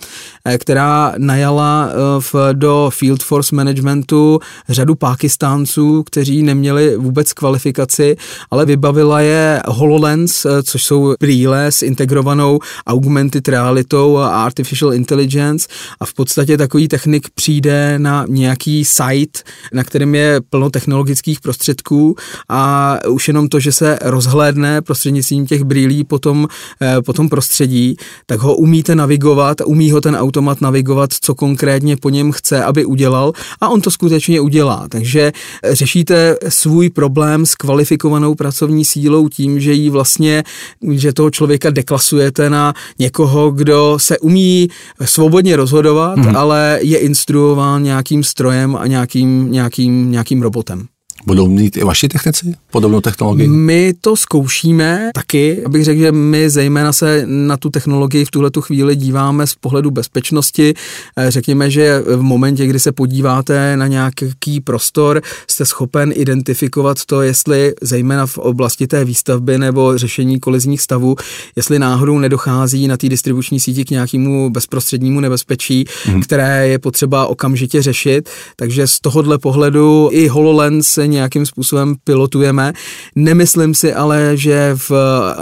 eh, 0.45 0.57
která 0.57 1.13
najala 1.17 1.89
eh, 1.89 1.93
v, 2.19 2.35
do 2.53 2.89
Field 2.93 3.23
Force 3.23 3.55
Managementu 3.55 4.39
řadu 4.69 4.95
Pákistánců, 4.95 6.03
kteří 6.03 6.43
neměli 6.43 6.97
vůbec 6.97 7.33
kvalifikaci, 7.33 8.15
ale 8.51 8.65
vybavila 8.65 9.21
je 9.21 9.61
HoloLens, 9.67 10.45
což 10.63 10.83
jsou 10.83 11.15
brýle 11.19 11.65
s 11.65 11.81
integrovanou 11.81 12.59
augmented 12.87 13.47
realitou 13.47 14.17
a 14.17 14.43
artificial 14.43 14.93
intelligence. 14.93 15.67
A 15.99 16.05
v 16.05 16.13
podstatě 16.13 16.57
takový 16.57 16.87
technik 16.87 17.29
přijde 17.35 17.99
na 17.99 18.25
nějaký 18.29 18.85
site, 18.85 19.39
na 19.73 19.83
kterém 19.83 20.15
je 20.15 20.41
plno 20.49 20.69
technologických 20.69 21.41
prostředků 21.41 22.15
a 22.49 22.97
už 23.09 23.27
jenom 23.27 23.47
to, 23.47 23.59
že 23.59 23.72
se 23.73 23.99
rozhlédne 24.01 24.81
prostřednictvím 24.81 25.45
těch 25.45 25.63
brýlí 25.63 26.03
po 26.03 26.19
tom, 26.19 26.47
eh, 26.81 27.01
po 27.05 27.13
tom 27.13 27.29
prostředí, 27.29 27.95
tak 28.25 28.39
ho 28.39 28.55
umíte 28.55 28.95
navigovat, 28.95 29.57
umí 29.65 29.91
ho 29.91 30.01
ten 30.01 30.15
automat 30.15 30.61
navigovat, 30.61 31.09
co 31.21 31.35
konkrétně 31.35 31.97
po 31.97 32.09
něm 32.09 32.31
chce, 32.31 32.63
aby 32.63 32.85
udělal 32.85 33.33
a 33.61 33.69
on 33.69 33.81
to 33.81 33.91
skutečně 33.91 34.41
udělá. 34.41 34.87
Takže 34.89 35.31
řešíte 35.71 36.35
svůj 36.49 36.89
problém 36.89 37.45
s 37.45 37.55
kvalifikovanou 37.55 38.35
pracovní 38.35 38.85
sílou 38.85 39.29
tím, 39.29 39.59
že 39.59 39.73
jí 39.73 39.89
vlastně, 39.89 40.43
že 40.91 41.13
toho 41.13 41.29
člověka 41.29 41.69
deklasujete 41.69 42.49
na 42.49 42.73
někoho, 42.99 43.51
kdo 43.51 43.97
se 43.99 44.19
umí 44.19 44.67
svobodně 45.05 45.55
rozhodovat, 45.55 46.17
mm. 46.17 46.35
ale 46.35 46.79
je 46.81 46.97
instruován 46.97 47.83
nějakým 47.83 48.23
strojem 48.23 48.75
a 48.75 48.87
nějakým, 48.87 49.51
nějakým, 49.51 50.11
nějakým 50.11 50.41
robotem. 50.41 50.92
Budou 51.25 51.47
mít 51.47 51.77
i 51.77 51.83
vaši 51.83 52.07
technici 52.07 52.55
podobnou 52.71 53.01
technologii? 53.01 53.47
My 53.47 53.93
to 54.01 54.15
zkoušíme 54.15 55.09
taky. 55.13 55.63
Abych 55.65 55.83
řekl, 55.83 55.99
že 55.99 56.11
my 56.11 56.49
zejména 56.49 56.93
se 56.93 57.23
na 57.25 57.57
tu 57.57 57.69
technologii 57.69 58.25
v 58.25 58.31
tuhle 58.31 58.49
chvíli 58.59 58.95
díváme 58.95 59.47
z 59.47 59.55
pohledu 59.55 59.91
bezpečnosti. 59.91 60.73
Eh, 61.17 61.31
řekněme, 61.31 61.71
že 61.71 61.99
v 61.99 62.21
momentě, 62.21 62.67
kdy 62.67 62.79
se 62.79 62.91
podíváte 62.91 63.77
na 63.77 63.87
nějaký 63.87 64.61
prostor, 64.63 65.21
jste 65.47 65.65
schopen 65.65 66.13
identifikovat 66.15 67.05
to, 67.05 67.21
jestli 67.21 67.73
zejména 67.81 68.25
v 68.25 68.37
oblasti 68.37 68.87
té 68.87 69.05
výstavby 69.05 69.57
nebo 69.57 69.97
řešení 69.97 70.39
kolizních 70.39 70.81
stavů, 70.81 71.15
jestli 71.55 71.79
náhodou 71.79 72.19
nedochází 72.19 72.87
na 72.87 72.97
té 72.97 73.09
distribuční 73.09 73.59
síti 73.59 73.85
k 73.85 73.91
nějakému 73.91 74.49
bezprostřednímu 74.49 75.19
nebezpečí, 75.19 75.85
hmm. 76.05 76.21
které 76.21 76.67
je 76.67 76.79
potřeba 76.79 77.27
okamžitě 77.27 77.81
řešit. 77.81 78.29
Takže 78.55 78.87
z 78.87 78.99
tohohle 78.99 79.37
pohledu 79.37 80.09
i 80.11 80.27
HoloLens 80.27 80.97
nějakým 81.13 81.45
způsobem 81.45 81.95
pilotujeme. 82.03 82.73
Nemyslím 83.15 83.75
si 83.75 83.93
ale, 83.93 84.37
že 84.37 84.71
v 84.75 84.91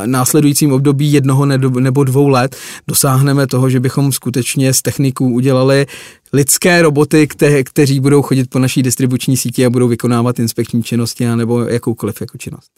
následujícím 0.05 0.73
období 0.73 1.13
jednoho 1.13 1.45
nebo 1.79 2.03
dvou 2.03 2.27
let 2.27 2.55
dosáhneme 2.87 3.47
toho, 3.47 3.69
že 3.69 3.79
bychom 3.79 4.11
skutečně 4.11 4.73
z 4.73 4.81
techniků 4.81 5.29
udělali 5.33 5.85
lidské 6.33 6.81
roboty, 6.81 7.27
kte, 7.27 7.63
kteří 7.63 7.99
budou 7.99 8.21
chodit 8.21 8.49
po 8.49 8.59
naší 8.59 8.83
distribuční 8.83 9.37
síti 9.37 9.65
a 9.65 9.69
budou 9.69 9.87
vykonávat 9.87 10.39
inspekční 10.39 10.83
činnosti 10.83 11.35
nebo 11.35 11.61
jakoukoliv 11.61 12.21
jako 12.21 12.37
činnost. 12.37 12.71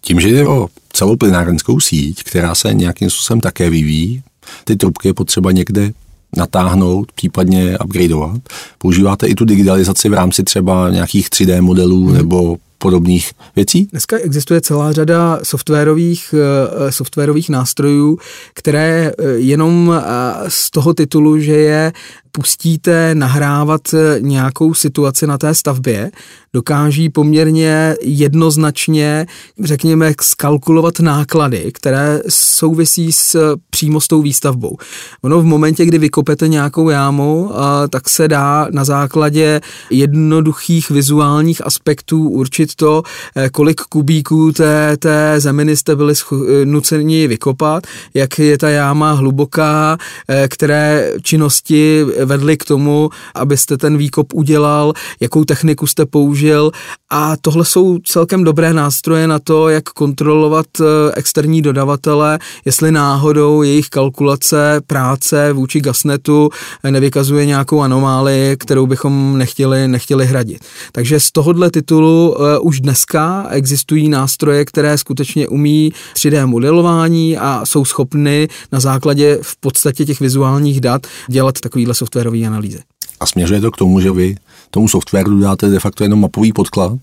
Tím, 0.00 0.20
že 0.20 0.28
jde 0.28 0.46
o 0.46 0.68
celou 0.92 1.16
plynárenskou 1.16 1.80
síť, 1.80 2.22
která 2.22 2.54
se 2.54 2.74
nějakým 2.74 3.10
způsobem 3.10 3.40
také 3.40 3.70
vyvíjí, 3.70 4.22
ty 4.64 4.76
trubky 4.76 5.08
je 5.08 5.14
potřeba 5.14 5.52
někde 5.52 5.92
natáhnout, 6.36 7.12
případně 7.12 7.78
upgradeovat. 7.78 8.40
Používáte 8.78 9.26
i 9.26 9.34
tu 9.34 9.44
digitalizaci 9.44 10.08
v 10.08 10.14
rámci 10.14 10.42
třeba 10.42 10.90
nějakých 10.90 11.28
3D 11.28 11.62
modelů 11.62 12.06
hmm. 12.06 12.16
nebo 12.16 12.56
podobných 12.80 13.32
věcí? 13.56 13.84
Dneska 13.90 14.18
existuje 14.18 14.60
celá 14.60 14.92
řada 14.92 15.38
softwarových, 15.42 16.34
eh, 16.34 16.92
softwarových 16.92 17.48
nástrojů, 17.48 18.18
které 18.54 19.12
eh, 19.18 19.28
jenom 19.28 19.92
eh, 19.94 20.04
z 20.48 20.70
toho 20.70 20.94
titulu, 20.94 21.38
že 21.38 21.52
je 21.52 21.92
pustíte 22.32 23.14
nahrávat 23.14 23.80
nějakou 24.18 24.74
situaci 24.74 25.26
na 25.26 25.38
té 25.38 25.54
stavbě, 25.54 26.10
dokáží 26.52 27.08
poměrně 27.08 27.96
jednoznačně, 28.00 29.26
řekněme, 29.64 30.12
skalkulovat 30.20 31.00
náklady, 31.00 31.70
které 31.74 32.20
souvisí 32.28 33.12
s 33.12 33.56
přímo 33.70 34.00
s 34.00 34.08
tou 34.08 34.22
výstavbou. 34.22 34.76
Ono 35.22 35.40
v 35.40 35.44
momentě, 35.44 35.84
kdy 35.84 35.98
vykopete 35.98 36.48
nějakou 36.48 36.88
jámu, 36.88 37.50
tak 37.90 38.08
se 38.08 38.28
dá 38.28 38.68
na 38.70 38.84
základě 38.84 39.60
jednoduchých 39.90 40.90
vizuálních 40.90 41.66
aspektů 41.66 42.28
určit 42.28 42.69
to, 42.74 43.02
e, 43.36 43.48
kolik 43.48 43.80
kubíků 43.80 44.52
té, 44.52 44.96
té 44.96 45.34
zeminy 45.40 45.76
jste 45.76 45.96
byli 45.96 46.14
e, 46.14 46.64
nuceni 46.64 47.26
vykopat, 47.26 47.86
jak 48.14 48.38
je 48.38 48.58
ta 48.58 48.68
jáma 48.68 49.12
hluboká, 49.12 49.98
e, 50.28 50.48
které 50.48 51.12
činnosti 51.22 52.06
vedly 52.24 52.56
k 52.56 52.64
tomu, 52.64 53.10
abyste 53.34 53.76
ten 53.76 53.96
výkop 53.96 54.34
udělal, 54.34 54.92
jakou 55.20 55.44
techniku 55.44 55.86
jste 55.86 56.06
použil 56.06 56.70
a 57.10 57.36
tohle 57.40 57.64
jsou 57.64 57.98
celkem 57.98 58.44
dobré 58.44 58.72
nástroje 58.72 59.26
na 59.26 59.38
to, 59.38 59.68
jak 59.68 59.84
kontrolovat 59.84 60.66
eh, 60.80 60.84
externí 61.14 61.62
dodavatele, 61.62 62.38
jestli 62.64 62.92
náhodou 62.92 63.62
jejich 63.62 63.88
kalkulace, 63.88 64.80
práce 64.86 65.52
vůči 65.52 65.80
gasnetu 65.80 66.50
nevykazuje 66.90 67.46
nějakou 67.46 67.80
anomálii, 67.80 68.56
kterou 68.56 68.86
bychom 68.86 69.38
nechtěli, 69.38 69.88
nechtěli 69.88 70.26
hradit. 70.26 70.64
Takže 70.92 71.20
z 71.20 71.32
tohohle 71.32 71.70
titulu 71.70 72.36
už 72.60 72.80
dneska 72.80 73.46
existují 73.50 74.08
nástroje, 74.08 74.64
které 74.64 74.98
skutečně 74.98 75.48
umí 75.48 75.92
3D 76.14 76.46
modelování 76.46 77.36
a 77.36 77.60
jsou 77.64 77.84
schopny 77.84 78.48
na 78.72 78.80
základě 78.80 79.38
v 79.42 79.56
podstatě 79.56 80.04
těch 80.04 80.20
vizuálních 80.20 80.80
dat 80.80 81.06
dělat 81.28 81.60
takovýhle 81.60 81.94
softwarové 81.94 82.38
analýzy. 82.38 82.80
A 83.20 83.26
směřuje 83.26 83.60
to 83.60 83.70
k 83.70 83.76
tomu, 83.76 84.00
že 84.00 84.10
vy 84.10 84.36
tomu 84.70 84.88
softwaru 84.88 85.40
dáte 85.40 85.68
de 85.68 85.78
facto 85.78 86.04
jenom 86.04 86.20
mapový 86.20 86.52
podklad 86.52 86.98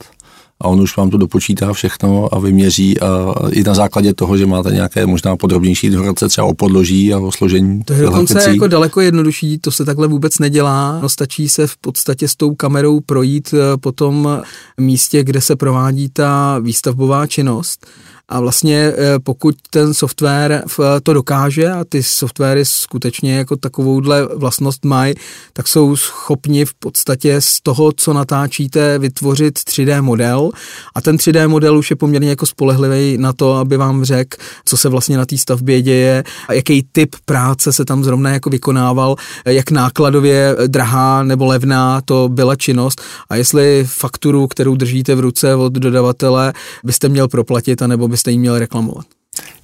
a 0.61 0.67
on 0.67 0.81
už 0.81 0.97
vám 0.97 1.09
to 1.09 1.17
dopočítá 1.17 1.73
všechno 1.73 2.33
a 2.33 2.39
vyměří 2.39 2.99
a 2.99 3.33
i 3.51 3.63
na 3.63 3.73
základě 3.73 4.13
toho, 4.13 4.37
že 4.37 4.45
máte 4.45 4.71
nějaké 4.71 5.05
možná 5.05 5.35
podrobnější 5.35 5.87
informace 5.87 6.27
třeba 6.27 6.47
o 6.47 6.53
podloží 6.53 7.13
a 7.13 7.19
o 7.19 7.31
složení. 7.31 7.83
To 7.83 7.93
je 7.93 8.01
dokonce 8.01 8.49
jako 8.49 8.67
daleko 8.67 9.01
jednodušší, 9.01 9.57
to 9.57 9.71
se 9.71 9.85
takhle 9.85 10.07
vůbec 10.07 10.39
nedělá. 10.39 10.99
No, 11.01 11.09
stačí 11.09 11.49
se 11.49 11.67
v 11.67 11.77
podstatě 11.77 12.27
s 12.27 12.35
tou 12.35 12.55
kamerou 12.55 12.99
projít 12.99 13.53
eh, 13.53 13.77
po 13.77 13.91
tom 13.91 14.41
místě, 14.79 15.23
kde 15.23 15.41
se 15.41 15.55
provádí 15.55 16.09
ta 16.09 16.59
výstavbová 16.59 17.27
činnost 17.27 17.87
a 18.29 18.39
vlastně 18.39 18.93
eh, 18.97 19.19
pokud 19.19 19.55
ten 19.69 19.93
software 19.93 20.63
to 21.03 21.13
dokáže 21.13 21.71
a 21.71 21.83
ty 21.89 22.03
softwary 22.03 22.65
skutečně 22.65 23.37
jako 23.37 23.57
takovouhle 23.57 24.27
vlastnost 24.35 24.85
mají, 24.85 25.13
tak 25.53 25.67
jsou 25.67 25.95
schopni 25.95 26.65
v 26.65 26.73
podstatě 26.73 27.41
z 27.41 27.61
toho, 27.61 27.91
co 27.91 28.13
natáčíte, 28.13 28.99
vytvořit 28.99 29.59
3D 29.59 30.01
model. 30.01 30.51
A 30.95 31.01
ten 31.01 31.15
3D 31.15 31.49
model 31.49 31.77
už 31.77 31.89
je 31.89 31.95
poměrně 31.95 32.29
jako 32.29 32.45
spolehlivý 32.45 33.17
na 33.17 33.33
to, 33.33 33.53
aby 33.53 33.77
vám 33.77 34.03
řekl, 34.03 34.37
co 34.65 34.77
se 34.77 34.89
vlastně 34.89 35.17
na 35.17 35.25
té 35.25 35.37
stavbě 35.37 35.81
děje 35.81 36.23
a 36.47 36.53
jaký 36.53 36.87
typ 36.91 37.15
práce 37.25 37.73
se 37.73 37.85
tam 37.85 38.03
zrovna 38.03 38.29
jako 38.29 38.49
vykonával, 38.49 39.15
jak 39.45 39.71
nákladově 39.71 40.55
drahá 40.67 41.23
nebo 41.23 41.45
levná 41.45 42.01
to 42.01 42.29
byla 42.29 42.55
činnost. 42.55 43.01
A 43.29 43.35
jestli 43.35 43.85
fakturu, 43.87 44.47
kterou 44.47 44.75
držíte 44.75 45.15
v 45.15 45.19
ruce 45.19 45.55
od 45.55 45.73
dodavatele, 45.73 46.53
byste 46.83 47.09
měl 47.09 47.27
proplatit, 47.27 47.81
anebo 47.81 48.07
by 48.07 48.16
byste 48.17 48.31
jí 48.31 48.39
měli 48.39 48.59
reklamovat. 48.59 49.05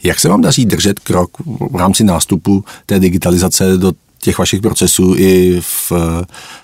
Jak 0.03 0.19
se 0.19 0.29
vám 0.29 0.41
daří 0.41 0.65
držet 0.65 0.99
krok 0.99 1.31
v 1.71 1.75
rámci 1.75 2.03
nástupu 2.03 2.63
té 2.85 2.99
digitalizace 2.99 3.77
do 3.77 3.93
těch 4.19 4.37
vašich 4.37 4.61
procesů 4.61 5.15
i 5.17 5.61
v 5.61 5.91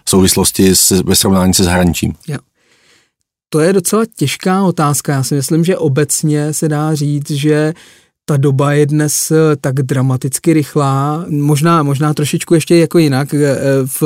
souvislosti 0.05 0.75
s, 0.75 0.91
ve 0.91 1.15
srovnání 1.15 1.53
se 1.53 1.63
zahraničím? 1.63 2.13
Jo. 2.27 2.37
To 3.49 3.59
je 3.59 3.73
docela 3.73 4.03
těžká 4.15 4.63
otázka. 4.63 5.13
Já 5.13 5.23
si 5.23 5.35
myslím, 5.35 5.65
že 5.65 5.77
obecně 5.77 6.53
se 6.53 6.69
dá 6.69 6.95
říct, 6.95 7.31
že 7.31 7.73
ta 8.29 8.37
doba 8.37 8.73
je 8.73 8.85
dnes 8.85 9.31
eh, 9.31 9.55
tak 9.61 9.75
dramaticky 9.75 10.53
rychlá, 10.53 11.25
možná, 11.29 11.83
možná 11.83 12.13
trošičku 12.13 12.53
ještě 12.53 12.75
jako 12.75 12.97
jinak. 12.97 13.33
Eh, 13.33 13.57
v, 14.01 14.03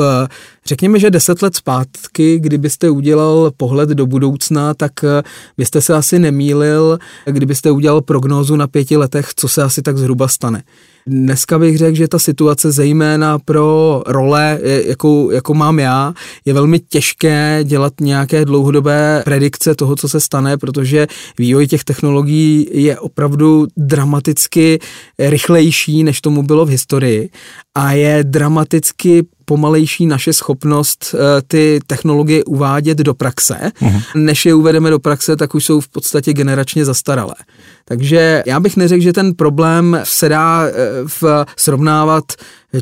řekněme, 0.66 0.98
že 0.98 1.10
deset 1.10 1.42
let 1.42 1.56
zpátky, 1.56 2.38
kdybyste 2.38 2.90
udělal 2.90 3.52
pohled 3.56 3.88
do 3.88 4.06
budoucna, 4.06 4.74
tak 4.74 5.04
eh, 5.04 5.22
byste 5.58 5.80
se 5.80 5.94
asi 5.94 6.18
nemýlil, 6.18 6.98
kdybyste 7.24 7.70
udělal 7.70 8.00
prognózu 8.00 8.56
na 8.56 8.66
pěti 8.66 8.96
letech, 8.96 9.28
co 9.36 9.48
se 9.48 9.62
asi 9.62 9.82
tak 9.82 9.98
zhruba 9.98 10.28
stane. 10.28 10.62
Dneska 11.06 11.58
bych 11.58 11.78
řekl, 11.78 11.96
že 11.96 12.08
ta 12.08 12.18
situace 12.18 12.72
zejména 12.72 13.38
pro 13.38 14.02
role, 14.06 14.60
jakou, 14.84 15.30
jako 15.30 15.54
mám 15.54 15.78
já, 15.78 16.14
je 16.44 16.54
velmi 16.54 16.78
těžké 16.78 17.60
dělat 17.64 17.92
nějaké 18.00 18.44
dlouhodobé 18.44 19.22
predikce 19.24 19.74
toho, 19.74 19.96
co 19.96 20.08
se 20.08 20.20
stane, 20.20 20.56
protože 20.56 21.06
vývoj 21.38 21.66
těch 21.66 21.84
technologií 21.84 22.68
je 22.72 22.98
opravdu 22.98 23.66
dramaticky 23.76 24.78
rychlejší, 25.18 26.04
než 26.04 26.20
tomu 26.20 26.42
bylo 26.42 26.64
v 26.64 26.68
historii. 26.68 27.30
A 27.74 27.92
je 27.92 28.24
dramaticky 28.24 29.26
pomalejší 29.44 30.06
naše 30.06 30.32
schopnost 30.32 31.14
eh, 31.14 31.42
ty 31.46 31.80
technologie 31.86 32.44
uvádět 32.44 32.98
do 32.98 33.14
praxe. 33.14 33.54
Uh-huh. 33.82 34.02
Než 34.14 34.46
je 34.46 34.54
uvedeme 34.54 34.90
do 34.90 34.98
praxe, 34.98 35.36
tak 35.36 35.54
už 35.54 35.64
jsou 35.64 35.80
v 35.80 35.88
podstatě 35.88 36.32
generačně 36.32 36.84
zastaralé. 36.84 37.34
Takže 37.84 38.42
já 38.46 38.60
bych 38.60 38.76
neřekl, 38.76 39.02
že 39.02 39.12
ten 39.12 39.34
problém 39.34 40.00
se 40.04 40.28
dá 40.28 40.64
eh, 40.66 40.72
v, 41.06 41.46
srovnávat 41.56 42.24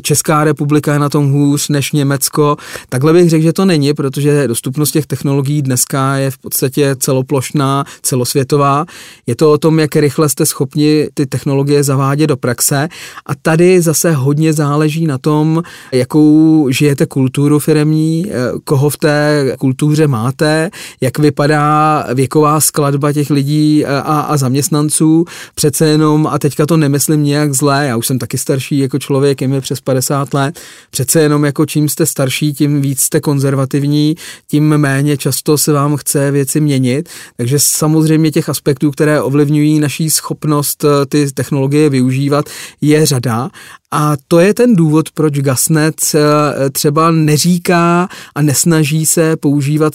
Česká 0.01 0.43
republika 0.43 0.93
je 0.93 0.99
na 0.99 1.09
tom 1.09 1.31
hůř 1.31 1.69
než 1.69 1.91
Německo. 1.91 2.57
Takhle 2.89 3.13
bych 3.13 3.29
řekl, 3.29 3.43
že 3.43 3.53
to 3.53 3.65
není, 3.65 3.93
protože 3.93 4.47
dostupnost 4.47 4.91
těch 4.91 5.05
technologií 5.05 5.61
dneska 5.61 6.15
je 6.15 6.31
v 6.31 6.37
podstatě 6.37 6.95
celoplošná, 6.99 7.85
celosvětová. 8.01 8.85
Je 9.27 9.35
to 9.35 9.51
o 9.51 9.57
tom, 9.57 9.79
jak 9.79 9.95
rychle 9.95 10.29
jste 10.29 10.45
schopni 10.45 11.07
ty 11.13 11.25
technologie 11.25 11.83
zavádět 11.83 12.27
do 12.27 12.37
praxe. 12.37 12.89
A 13.25 13.35
tady 13.35 13.81
zase 13.81 14.11
hodně 14.11 14.53
záleží 14.53 15.07
na 15.07 15.17
tom, 15.17 15.63
jakou 15.91 16.67
žijete 16.69 17.05
kulturu 17.05 17.59
firemní, 17.59 18.25
eh, 18.29 18.33
koho 18.63 18.89
v 18.89 18.97
té 18.97 19.55
kultuře 19.59 20.07
máte, 20.07 20.69
jak 21.01 21.19
vypadá 21.19 22.05
věková 22.13 22.59
skladba 22.59 23.13
těch 23.13 23.29
lidí 23.29 23.85
eh, 23.85 23.87
a, 23.87 24.19
a 24.19 24.37
zaměstnanců. 24.37 25.25
Přece 25.55 25.87
jenom, 25.87 26.27
a 26.27 26.39
teďka 26.39 26.65
to 26.65 26.77
nemyslím 26.77 27.23
nějak 27.23 27.53
zlé, 27.53 27.85
já 27.87 27.97
už 27.97 28.07
jsem 28.07 28.19
taky 28.19 28.37
starší 28.37 28.79
jako 28.79 28.99
člověk, 28.99 29.41
je 29.41 29.47
mi 29.47 29.61
přes 29.61 29.81
50 29.83 30.33
let. 30.33 30.59
Přece 30.89 31.21
jenom 31.21 31.45
jako 31.45 31.65
čím 31.65 31.89
jste 31.89 32.05
starší, 32.05 32.53
tím 32.53 32.81
víc 32.81 33.01
jste 33.01 33.19
konzervativní, 33.19 34.15
tím 34.47 34.77
méně 34.77 35.17
často 35.17 35.57
se 35.57 35.73
vám 35.73 35.97
chce 35.97 36.31
věci 36.31 36.59
měnit. 36.61 37.09
Takže 37.37 37.59
samozřejmě 37.59 38.31
těch 38.31 38.49
aspektů, 38.49 38.91
které 38.91 39.21
ovlivňují 39.21 39.79
naší 39.79 40.09
schopnost 40.09 40.83
eh, 40.83 41.05
ty 41.05 41.31
technologie 41.31 41.89
využívat, 41.89 42.45
je 42.81 43.05
řada. 43.05 43.49
A 43.95 44.17
to 44.27 44.39
je 44.39 44.53
ten 44.53 44.75
důvod, 44.75 45.11
proč 45.11 45.39
Gasnet 45.39 45.95
eh, 46.15 46.69
třeba 46.69 47.11
neříká 47.11 48.09
a 48.35 48.41
nesnaží 48.41 49.05
se 49.05 49.37
používat 49.37 49.93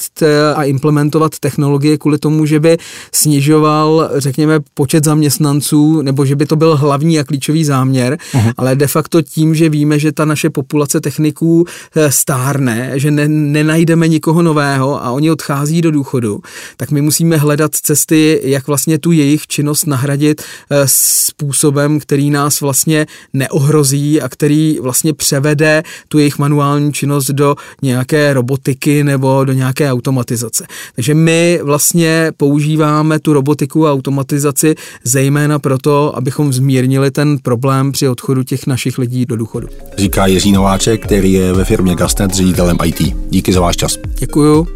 a 0.54 0.64
implementovat 0.64 1.38
technologie 1.38 1.98
kvůli 1.98 2.18
tomu, 2.18 2.46
že 2.46 2.60
by 2.60 2.76
snižoval, 3.12 4.10
řekněme, 4.16 4.60
počet 4.74 5.04
zaměstnanců, 5.04 6.02
nebo 6.02 6.24
že 6.24 6.36
by 6.36 6.46
to 6.46 6.56
byl 6.56 6.76
hlavní 6.76 7.18
a 7.18 7.24
klíčový 7.24 7.64
záměr, 7.64 8.18
uh-huh. 8.32 8.52
ale 8.56 8.76
de 8.76 8.86
facto 8.86 9.22
tím, 9.22 9.54
že 9.54 9.68
víme, 9.68 9.98
že 9.98 10.12
ta 10.12 10.24
naše 10.24 10.50
populace 10.50 11.00
techniků 11.00 11.64
eh, 11.96 12.12
stárne, 12.12 12.92
že 12.94 13.10
ne, 13.10 13.28
nenajdeme 13.28 14.08
nikoho 14.08 14.42
nového 14.42 15.04
a 15.04 15.10
oni 15.10 15.30
odchází 15.30 15.82
do 15.82 15.90
důchodu, 15.90 16.40
tak 16.76 16.90
my 16.90 17.02
musíme 17.02 17.36
hledat 17.36 17.74
cesty, 17.74 18.40
jak 18.44 18.66
vlastně 18.66 18.98
tu 18.98 19.12
jejich 19.12 19.46
činnost 19.46 19.86
nahradit 19.86 20.42
eh, 20.42 20.76
způsobem, 20.86 22.00
který 22.00 22.30
nás 22.30 22.60
vlastně 22.60 23.06
neohrozí 23.32 23.87
a 24.22 24.28
který 24.28 24.78
vlastně 24.80 25.14
převede 25.14 25.82
tu 26.08 26.18
jejich 26.18 26.38
manuální 26.38 26.92
činnost 26.92 27.30
do 27.30 27.56
nějaké 27.82 28.34
robotiky 28.34 29.04
nebo 29.04 29.44
do 29.44 29.52
nějaké 29.52 29.92
automatizace. 29.92 30.66
Takže 30.94 31.14
my 31.14 31.60
vlastně 31.62 32.32
používáme 32.36 33.18
tu 33.18 33.32
robotiku 33.32 33.86
a 33.86 33.92
automatizaci 33.92 34.74
zejména 35.04 35.58
proto, 35.58 36.16
abychom 36.16 36.52
zmírnili 36.52 37.10
ten 37.10 37.38
problém 37.38 37.92
při 37.92 38.08
odchodu 38.08 38.42
těch 38.42 38.66
našich 38.66 38.98
lidí 38.98 39.26
do 39.26 39.36
důchodu. 39.36 39.68
Říká 39.98 40.26
Jiří 40.26 40.52
Nováček, 40.52 41.06
který 41.06 41.32
je 41.32 41.52
ve 41.52 41.64
firmě 41.64 41.94
Gasnet 41.94 42.34
ředitelem 42.34 42.76
IT. 42.84 43.02
Díky 43.30 43.52
za 43.52 43.60
váš 43.60 43.76
čas. 43.76 43.98
Děkuju. 44.18 44.66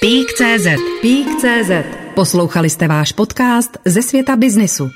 Pík.cz 0.00 0.66
Pík.cz 1.02 1.70
Poslouchali 2.14 2.70
jste 2.70 2.88
váš 2.88 3.12
podcast 3.12 3.70
ze 3.84 4.02
světa 4.02 4.36
biznisu. 4.36 4.90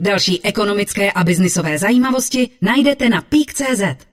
Další 0.00 0.44
ekonomické 0.44 1.12
a 1.12 1.24
biznisové 1.24 1.78
zajímavosti 1.78 2.50
najdete 2.62 3.08
na 3.08 3.20
Pík.cz. 3.20 4.07